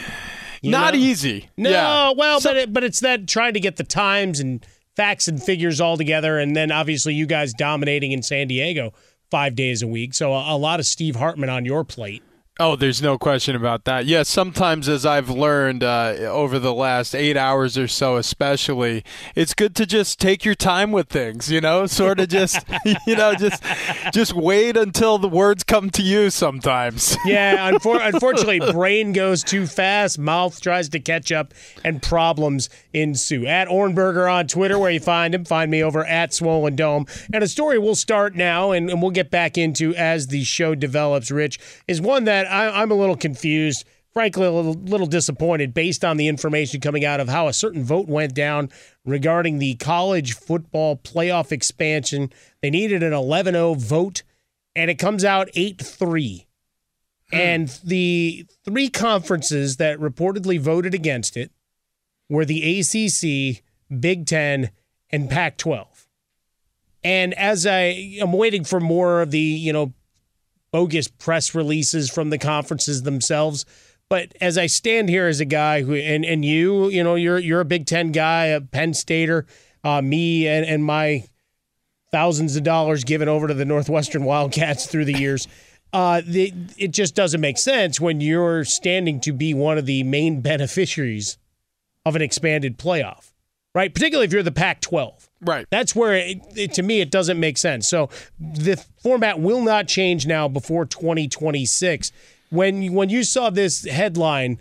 Not 0.71 0.95
know? 0.95 1.01
easy. 1.01 1.49
No, 1.57 1.71
Yeah. 1.71 2.13
well, 2.17 2.41
but 2.41 2.57
it, 2.57 2.73
but 2.73 2.85
it's 2.85 3.01
that 3.01 3.27
trying 3.27 3.55
to 3.55 3.61
get 3.61 3.77
the 3.77 3.85
times 3.85 4.41
and 4.41 4.65
facts 4.97 5.27
and 5.29 5.43
figures 5.43 5.81
all 5.81 5.97
together, 5.97 6.39
and 6.39 6.55
then 6.55 6.71
obviously 6.71 7.15
you 7.15 7.27
guys 7.27 7.53
dominating 7.53 8.13
in 8.13 8.23
San 8.23 8.49
Diego 8.49 8.93
five 9.31 9.55
days 9.55 9.83
a 9.83 9.87
week. 9.87 10.15
So 10.15 10.33
a, 10.35 10.55
a 10.55 10.59
lot 10.59 10.79
of 10.81 10.87
Steve 10.87 11.17
Hartman 11.17 11.49
on 11.49 11.65
your 11.65 11.85
plate. 11.85 12.23
Oh, 12.61 12.77
there's 12.77 13.01
no 13.01 13.17
question 13.17 13.57
about 13.57 13.87
that. 13.87 14.05
Yes, 14.05 14.29
sometimes 14.29 14.87
as 14.87 15.07
I've 15.07 15.31
learned 15.31 15.83
uh, 15.83 16.17
over 16.29 16.59
the 16.59 16.75
last 16.75 17.15
eight 17.15 17.35
hours 17.35 17.79
or 17.79 17.89
so, 17.89 18.19
especially, 18.19 19.05
it's 19.35 19.55
good 19.55 19.75
to 19.77 19.87
just 19.87 20.21
take 20.21 20.45
your 20.45 20.55
time 20.55 20.93
with 20.93 21.09
things. 21.09 21.51
You 21.51 21.63
know, 21.63 21.87
sort 21.87 22.21
of 22.21 22.29
just, 22.29 22.59
you 23.07 23.17
know, 23.17 23.35
just 23.35 23.63
just 24.13 24.35
wait 24.35 24.77
until 24.77 25.17
the 25.17 25.31
words 25.31 25.65
come 25.65 25.89
to 25.91 26.03
you. 26.03 26.29
Sometimes. 26.29 27.17
Yeah, 27.33 27.71
unfor- 27.71 28.05
unfortunately, 28.05 28.61
brain 28.73 29.13
goes 29.13 29.43
too 29.43 29.67
fast, 29.67 30.19
mouth 30.19 30.61
tries 30.61 30.89
to 30.91 31.01
catch 31.01 31.31
up, 31.33 31.55
and 31.85 32.03
problems 32.03 32.69
ensue. 32.93 33.47
At 33.47 33.69
Ohrnberger 33.69 34.31
on 34.31 34.49
Twitter, 34.49 34.79
where 34.79 34.91
you 34.91 35.01
find 35.01 35.35
him, 35.35 35.45
find 35.45 35.71
me 35.71 35.83
over 35.83 36.05
at 36.05 36.35
Swollen 36.35 36.77
Dome. 36.77 37.07
And 37.33 37.43
a 37.43 37.49
story 37.49 37.79
we'll 37.79 37.95
start 37.95 38.35
now, 38.35 38.73
and, 38.73 38.91
and 38.91 39.01
we'll 39.01 39.13
get 39.13 39.31
back 39.31 39.57
into 39.57 39.95
as 39.95 40.27
the 40.27 40.45
show 40.45 40.75
develops. 40.75 41.31
Rich 41.31 41.59
is 41.89 42.01
one 42.01 42.25
that 42.25 42.42
I, 42.47 42.83
I'm 42.83 42.91
a 42.91 42.95
little 42.95 43.17
confused. 43.17 43.85
Frankly, 44.13 44.45
a 44.45 44.51
little, 44.51 44.75
little 44.75 45.07
disappointed 45.07 45.73
based 45.73 46.05
on 46.05 46.19
the 46.19 46.29
information 46.29 46.81
coming 46.81 47.03
out 47.03 47.19
of 47.19 47.31
how 47.31 47.49
a 47.49 47.53
certain 47.53 47.83
vote 47.83 48.09
went 48.09 48.35
down 48.35 48.69
regarding 49.07 49.59
the 49.59 49.75
college 49.77 50.35
football 50.35 50.97
playoff 50.97 51.51
expansion. 51.51 52.31
They 52.61 52.69
needed 52.69 53.03
an 53.03 53.15
11 53.15 53.55
0 53.55 53.75
vote, 53.75 54.23
and 54.77 54.91
it 54.91 54.99
comes 54.99 55.25
out 55.25 55.49
8 55.55 55.81
3. 55.81 56.47
Hmm. 57.31 57.37
And 57.37 57.69
the 57.83 58.47
three 58.67 58.91
conferences 58.91 59.79
that 59.79 59.99
reportedly 59.99 60.61
voted 60.61 60.93
against 60.93 61.37
it 61.37 61.51
were 62.29 62.45
the 62.45 62.81
ACC, 62.81 63.63
Big 63.99 64.27
Ten, 64.27 64.71
and 65.11 65.31
Pac 65.31 65.57
12. 65.57 66.07
And 67.05 67.35
as 67.35 67.67
I 67.67 68.19
am 68.21 68.33
waiting 68.33 68.65
for 68.65 68.81
more 68.81 69.23
of 69.23 69.31
the, 69.31 69.41
you 69.41 69.73
know, 69.73 69.93
bogus 70.73 71.09
press 71.09 71.55
releases 71.55 72.11
from 72.11 72.31
the 72.31 72.39
conferences 72.39 73.03
themselves, 73.03 73.65
but 74.09 74.35
as 74.41 74.59
I 74.59 74.67
stand 74.67 75.09
here 75.09 75.27
as 75.27 75.41
a 75.41 75.47
guy 75.47 75.83
who, 75.83 75.95
and, 75.95 76.25
and 76.25 76.45
you, 76.45 76.89
you 76.89 77.03
know, 77.03 77.15
you're 77.15 77.39
you're 77.39 77.61
a 77.61 77.65
Big 77.65 77.87
Ten 77.87 78.13
guy, 78.13 78.47
a 78.47 78.61
Penn 78.61 78.93
Stater, 78.93 79.47
uh, 79.85 80.03
me 80.03 80.47
and, 80.47 80.67
and 80.67 80.85
my 80.85 81.25
thousands 82.11 82.55
of 82.57 82.63
dollars 82.63 83.05
given 83.05 83.27
over 83.27 83.49
to 83.49 83.55
the 83.55 83.65
Northwestern 83.65 84.25
Wildcats 84.25 84.87
through 84.87 85.07
the 85.07 85.19
years. 85.19 85.49
Uh, 85.95 86.21
the, 86.27 86.53
it 86.77 86.91
just 86.91 87.15
doesn't 87.15 87.41
make 87.41 87.57
sense 87.57 88.01
when 88.01 88.21
you're 88.21 88.65
standing 88.65 89.21
to 89.21 89.33
be 89.33 89.55
one 89.55 89.79
of 89.79 89.87
the 89.87 90.03
main 90.03 90.43
beneficiaries 90.43 91.39
of 92.05 92.15
an 92.15 92.23
expanded 92.23 92.79
playoff, 92.79 93.32
right? 93.75 93.93
Particularly 93.95 94.27
if 94.27 94.33
you're 94.33 94.43
the 94.43 94.53
Pac 94.53 94.81
12. 94.81 95.29
Right. 95.43 95.67
That's 95.71 95.95
where, 95.97 96.15
it, 96.15 96.39
it, 96.57 96.75
to 96.75 96.83
me, 96.83 97.01
it 97.01 97.11
doesn't 97.11 97.39
make 97.41 97.59
sense. 97.59 97.89
So 97.89 98.11
the 98.39 98.83
format 99.03 99.41
will 99.41 99.63
not 99.63 99.89
change 99.89 100.27
now 100.27 100.49
before 100.49 100.85
2026. 100.87 102.13
When, 102.51 102.83
you- 102.83 102.93
when 102.93 103.09
you 103.09 103.25
saw 103.25 103.51
this 103.51 103.85
headline 103.87 104.59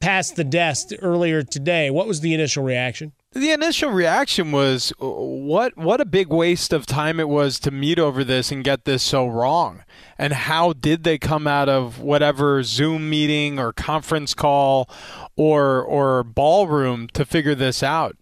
pass 0.00 0.30
the 0.30 0.44
desk 0.44 0.88
earlier 1.00 1.42
today, 1.42 1.90
what 1.90 2.06
was 2.06 2.20
the 2.20 2.34
initial 2.34 2.64
reaction? 2.64 3.12
The 3.32 3.50
initial 3.50 3.90
reaction 3.90 4.50
was, 4.50 4.94
"What? 4.98 5.76
What 5.76 6.00
a 6.00 6.06
big 6.06 6.28
waste 6.28 6.72
of 6.72 6.86
time 6.86 7.20
it 7.20 7.28
was 7.28 7.58
to 7.60 7.70
meet 7.70 7.98
over 7.98 8.24
this 8.24 8.50
and 8.50 8.64
get 8.64 8.86
this 8.86 9.02
so 9.02 9.26
wrong." 9.26 9.82
And 10.18 10.32
how 10.32 10.72
did 10.72 11.04
they 11.04 11.18
come 11.18 11.46
out 11.46 11.68
of 11.68 12.00
whatever 12.00 12.62
Zoom 12.62 13.10
meeting 13.10 13.58
or 13.58 13.74
conference 13.74 14.32
call 14.32 14.88
or 15.36 15.82
or 15.82 16.24
ballroom 16.24 17.08
to 17.12 17.26
figure 17.26 17.54
this 17.54 17.82
out? 17.82 18.16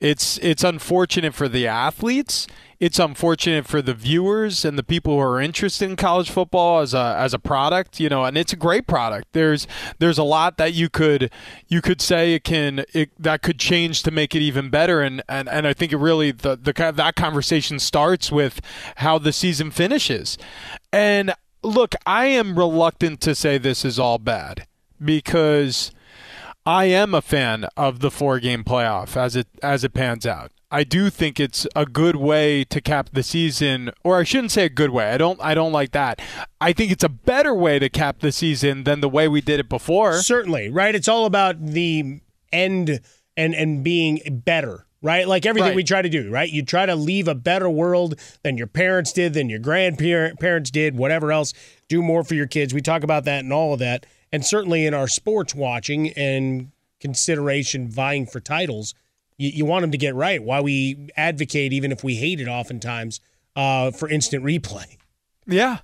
It's 0.00 0.38
it's 0.38 0.62
unfortunate 0.62 1.34
for 1.34 1.48
the 1.48 1.66
athletes. 1.66 2.46
It's 2.78 2.98
unfortunate 2.98 3.66
for 3.66 3.80
the 3.80 3.94
viewers 3.94 4.62
and 4.62 4.78
the 4.78 4.82
people 4.82 5.14
who 5.14 5.20
are 5.20 5.40
interested 5.40 5.88
in 5.88 5.96
college 5.96 6.30
football 6.30 6.80
as 6.80 6.92
a 6.92 7.16
as 7.18 7.32
a 7.32 7.38
product, 7.38 7.98
you 7.98 8.10
know, 8.10 8.24
and 8.24 8.36
it's 8.36 8.52
a 8.52 8.56
great 8.56 8.86
product. 8.86 9.28
There's 9.32 9.66
there's 9.98 10.18
a 10.18 10.22
lot 10.22 10.58
that 10.58 10.74
you 10.74 10.90
could 10.90 11.32
you 11.68 11.80
could 11.80 12.02
say 12.02 12.34
it 12.34 12.44
can 12.44 12.84
it, 12.92 13.10
that 13.18 13.40
could 13.40 13.58
change 13.58 14.02
to 14.02 14.10
make 14.10 14.34
it 14.34 14.42
even 14.42 14.68
better 14.68 15.00
and 15.00 15.22
and, 15.30 15.48
and 15.48 15.66
I 15.66 15.72
think 15.72 15.92
it 15.92 15.96
really 15.96 16.30
the 16.30 16.56
the 16.56 16.92
that 16.94 17.16
conversation 17.16 17.78
starts 17.78 18.30
with 18.30 18.60
how 18.96 19.16
the 19.16 19.32
season 19.32 19.70
finishes. 19.70 20.36
And 20.92 21.32
look, 21.62 21.94
I 22.04 22.26
am 22.26 22.58
reluctant 22.58 23.22
to 23.22 23.34
say 23.34 23.56
this 23.56 23.82
is 23.82 23.98
all 23.98 24.18
bad 24.18 24.66
because 25.02 25.90
I 26.66 26.86
am 26.86 27.14
a 27.14 27.22
fan 27.22 27.66
of 27.76 28.00
the 28.00 28.10
four 28.10 28.40
game 28.40 28.64
playoff 28.64 29.16
as 29.16 29.36
it 29.36 29.46
as 29.62 29.84
it 29.84 29.94
pans 29.94 30.26
out. 30.26 30.50
I 30.68 30.82
do 30.82 31.10
think 31.10 31.38
it's 31.38 31.64
a 31.76 31.86
good 31.86 32.16
way 32.16 32.64
to 32.64 32.80
cap 32.80 33.10
the 33.12 33.22
season, 33.22 33.92
or 34.02 34.18
I 34.18 34.24
shouldn't 34.24 34.50
say 34.50 34.64
a 34.64 34.68
good 34.68 34.90
way. 34.90 35.12
I 35.12 35.16
don't 35.16 35.40
I 35.40 35.54
don't 35.54 35.72
like 35.72 35.92
that. 35.92 36.20
I 36.60 36.72
think 36.72 36.90
it's 36.90 37.04
a 37.04 37.08
better 37.08 37.54
way 37.54 37.78
to 37.78 37.88
cap 37.88 38.18
the 38.18 38.32
season 38.32 38.82
than 38.82 39.00
the 39.00 39.08
way 39.08 39.28
we 39.28 39.40
did 39.40 39.60
it 39.60 39.68
before. 39.68 40.14
Certainly, 40.14 40.70
right? 40.70 40.94
It's 40.94 41.06
all 41.08 41.24
about 41.24 41.64
the 41.64 42.20
end 42.52 43.00
and 43.36 43.54
and 43.54 43.84
being 43.84 44.20
better, 44.44 44.86
right? 45.02 45.28
Like 45.28 45.46
everything 45.46 45.68
Right. 45.68 45.76
we 45.76 45.84
try 45.84 46.02
to 46.02 46.08
do, 46.08 46.30
right? 46.30 46.50
You 46.50 46.64
try 46.64 46.84
to 46.84 46.96
leave 46.96 47.28
a 47.28 47.34
better 47.36 47.70
world 47.70 48.18
than 48.42 48.58
your 48.58 48.66
parents 48.66 49.12
did, 49.12 49.34
than 49.34 49.48
your 49.48 49.60
grandparents 49.60 50.72
did, 50.72 50.96
whatever 50.96 51.30
else. 51.30 51.54
Do 51.88 52.02
more 52.02 52.24
for 52.24 52.34
your 52.34 52.48
kids. 52.48 52.74
We 52.74 52.80
talk 52.82 53.04
about 53.04 53.24
that 53.26 53.44
and 53.44 53.52
all 53.52 53.72
of 53.72 53.78
that, 53.78 54.04
and 54.32 54.44
certainly 54.44 54.86
in 54.86 54.94
our 54.94 55.08
sports 55.08 55.54
watching 55.54 56.10
and 56.10 56.70
consideration 57.00 57.88
vying 57.88 58.26
for 58.26 58.40
titles, 58.40 58.94
you, 59.36 59.50
you 59.50 59.64
want 59.64 59.82
them 59.82 59.92
to 59.92 59.98
get 59.98 60.14
right. 60.14 60.42
Why 60.42 60.60
we 60.60 61.08
advocate, 61.16 61.72
even 61.72 61.92
if 61.92 62.02
we 62.02 62.16
hate 62.16 62.40
it, 62.40 62.48
oftentimes 62.48 63.20
uh, 63.54 63.90
for 63.90 64.08
instant 64.08 64.44
replay. 64.44 64.96
Yeah. 65.46 65.78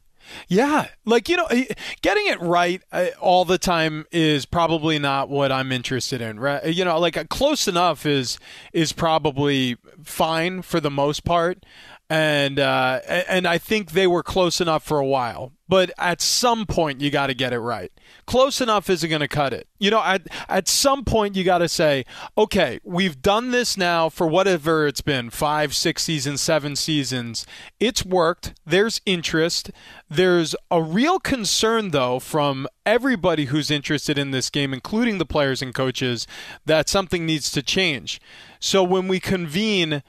Yeah. 0.48 0.88
Like, 1.04 1.28
you 1.28 1.36
know, 1.36 1.46
eh, 1.46 1.64
getting 2.00 2.26
it 2.26 2.40
right 2.40 2.82
uh, 2.92 3.06
all 3.20 3.44
the 3.44 3.58
time 3.58 4.06
is 4.12 4.46
probably 4.46 4.98
not 4.98 5.28
what 5.28 5.50
I'm 5.50 5.72
interested 5.72 6.20
in, 6.20 6.38
right? 6.38 6.64
You 6.64 6.84
know, 6.84 6.98
like 6.98 7.16
uh, 7.16 7.24
close 7.24 7.66
enough 7.66 8.06
is 8.06 8.38
is 8.72 8.92
probably 8.92 9.76
fine 10.02 10.62
for 10.62 10.80
the 10.80 10.90
most 10.90 11.24
part. 11.24 11.64
And 12.12 12.58
uh, 12.58 13.00
and 13.06 13.46
I 13.46 13.56
think 13.56 13.92
they 13.92 14.06
were 14.06 14.22
close 14.22 14.60
enough 14.60 14.84
for 14.84 14.98
a 14.98 15.06
while, 15.06 15.54
but 15.66 15.90
at 15.96 16.20
some 16.20 16.66
point 16.66 17.00
you 17.00 17.10
got 17.10 17.28
to 17.28 17.34
get 17.34 17.54
it 17.54 17.58
right. 17.58 17.90
Close 18.26 18.60
enough 18.60 18.90
isn't 18.90 19.08
going 19.08 19.20
to 19.20 19.28
cut 19.28 19.54
it. 19.54 19.66
You 19.78 19.92
know, 19.92 20.02
at 20.02 20.26
at 20.46 20.68
some 20.68 21.06
point 21.06 21.36
you 21.36 21.42
got 21.42 21.58
to 21.58 21.70
say, 21.70 22.04
okay, 22.36 22.80
we've 22.84 23.22
done 23.22 23.50
this 23.50 23.78
now 23.78 24.10
for 24.10 24.26
whatever 24.26 24.86
it's 24.86 25.00
been 25.00 25.30
five, 25.30 25.74
six 25.74 26.02
seasons, 26.02 26.42
seven 26.42 26.76
seasons. 26.76 27.46
It's 27.80 28.04
worked. 28.04 28.52
There's 28.66 29.00
interest. 29.06 29.70
There's 30.10 30.54
a 30.70 30.82
real 30.82 31.18
concern 31.18 31.92
though 31.92 32.18
from 32.18 32.68
everybody 32.84 33.46
who's 33.46 33.70
interested 33.70 34.18
in 34.18 34.32
this 34.32 34.50
game, 34.50 34.74
including 34.74 35.16
the 35.16 35.24
players 35.24 35.62
and 35.62 35.72
coaches, 35.72 36.26
that 36.66 36.90
something 36.90 37.24
needs 37.24 37.50
to 37.52 37.62
change. 37.62 38.20
So 38.60 38.84
when 38.84 39.08
we 39.08 39.18
convene 39.18 40.02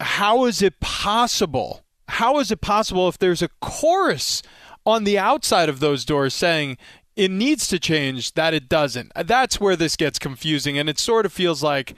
how 0.00 0.44
is 0.44 0.62
it 0.62 0.80
possible? 0.80 1.84
How 2.08 2.38
is 2.38 2.50
it 2.50 2.60
possible 2.60 3.08
if 3.08 3.18
there's 3.18 3.42
a 3.42 3.50
chorus 3.60 4.42
on 4.84 5.04
the 5.04 5.18
outside 5.18 5.68
of 5.68 5.80
those 5.80 6.04
doors 6.04 6.34
saying 6.34 6.78
it 7.16 7.30
needs 7.30 7.66
to 7.68 7.78
change 7.78 8.34
that 8.34 8.54
it 8.54 8.68
doesn't? 8.68 9.12
That's 9.14 9.60
where 9.60 9.76
this 9.76 9.96
gets 9.96 10.18
confusing. 10.18 10.78
And 10.78 10.88
it 10.88 10.98
sort 10.98 11.26
of 11.26 11.32
feels 11.32 11.62
like, 11.62 11.94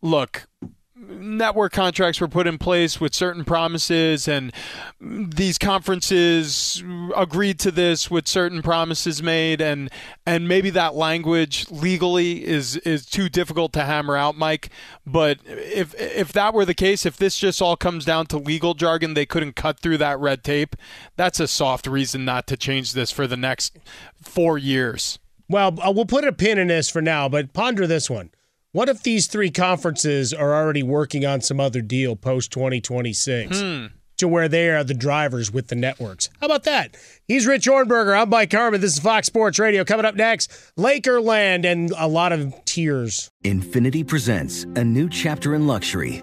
look, 0.00 0.46
network 1.02 1.72
contracts 1.72 2.20
were 2.20 2.28
put 2.28 2.46
in 2.46 2.58
place 2.58 3.00
with 3.00 3.14
certain 3.14 3.44
promises 3.44 4.28
and 4.28 4.52
these 5.00 5.58
conferences 5.58 6.82
agreed 7.16 7.58
to 7.58 7.70
this 7.70 8.10
with 8.10 8.28
certain 8.28 8.62
promises 8.62 9.22
made 9.22 9.60
and 9.60 9.90
and 10.24 10.46
maybe 10.46 10.70
that 10.70 10.94
language 10.94 11.68
legally 11.70 12.44
is 12.46 12.76
is 12.78 13.04
too 13.04 13.28
difficult 13.28 13.72
to 13.72 13.82
hammer 13.84 14.16
out 14.16 14.36
Mike 14.36 14.70
but 15.04 15.38
if 15.46 15.94
if 15.98 16.32
that 16.32 16.54
were 16.54 16.64
the 16.64 16.74
case 16.74 17.04
if 17.04 17.16
this 17.16 17.36
just 17.38 17.60
all 17.60 17.76
comes 17.76 18.04
down 18.04 18.26
to 18.26 18.38
legal 18.38 18.74
jargon 18.74 19.14
they 19.14 19.26
couldn't 19.26 19.56
cut 19.56 19.80
through 19.80 19.98
that 19.98 20.18
red 20.20 20.44
tape 20.44 20.76
that's 21.16 21.40
a 21.40 21.48
soft 21.48 21.86
reason 21.86 22.24
not 22.24 22.46
to 22.46 22.56
change 22.56 22.92
this 22.92 23.10
for 23.10 23.26
the 23.26 23.36
next 23.36 23.78
4 24.22 24.56
years 24.58 25.18
Well, 25.48 25.78
uh, 25.82 25.92
we'll 25.94 26.06
put 26.06 26.24
a 26.24 26.32
pin 26.32 26.58
in 26.58 26.68
this 26.68 26.88
for 26.88 27.02
now, 27.02 27.28
but 27.28 27.52
ponder 27.52 27.86
this 27.86 28.08
one. 28.08 28.30
What 28.74 28.88
if 28.88 29.02
these 29.02 29.26
three 29.26 29.50
conferences 29.50 30.32
are 30.32 30.54
already 30.54 30.82
working 30.82 31.26
on 31.26 31.42
some 31.42 31.60
other 31.60 31.82
deal 31.82 32.16
post 32.16 32.50
2026? 32.52 33.60
Hmm. 33.60 33.86
to 34.16 34.28
where 34.28 34.48
they 34.48 34.70
are 34.70 34.84
the 34.84 34.94
drivers 34.94 35.52
with 35.52 35.66
the 35.66 35.74
networks. 35.74 36.30
How 36.40 36.46
about 36.46 36.62
that? 36.64 36.96
He's 37.26 37.44
Rich 37.46 37.66
Ohrnberger. 37.66 38.16
I'm 38.18 38.28
Mike 38.28 38.52
Harmon. 38.52 38.80
This 38.80 38.92
is 38.94 39.00
Fox 39.00 39.26
Sports 39.26 39.58
Radio. 39.58 39.84
Coming 39.84 40.06
up 40.06 40.14
next, 40.14 40.48
Lakerland 40.78 41.64
and 41.66 41.92
a 41.98 42.06
lot 42.06 42.30
of 42.32 42.54
tears. 42.64 43.28
Infiniti 43.44 44.06
presents 44.06 44.62
a 44.76 44.84
new 44.84 45.08
chapter 45.08 45.54
in 45.56 45.66
luxury, 45.66 46.22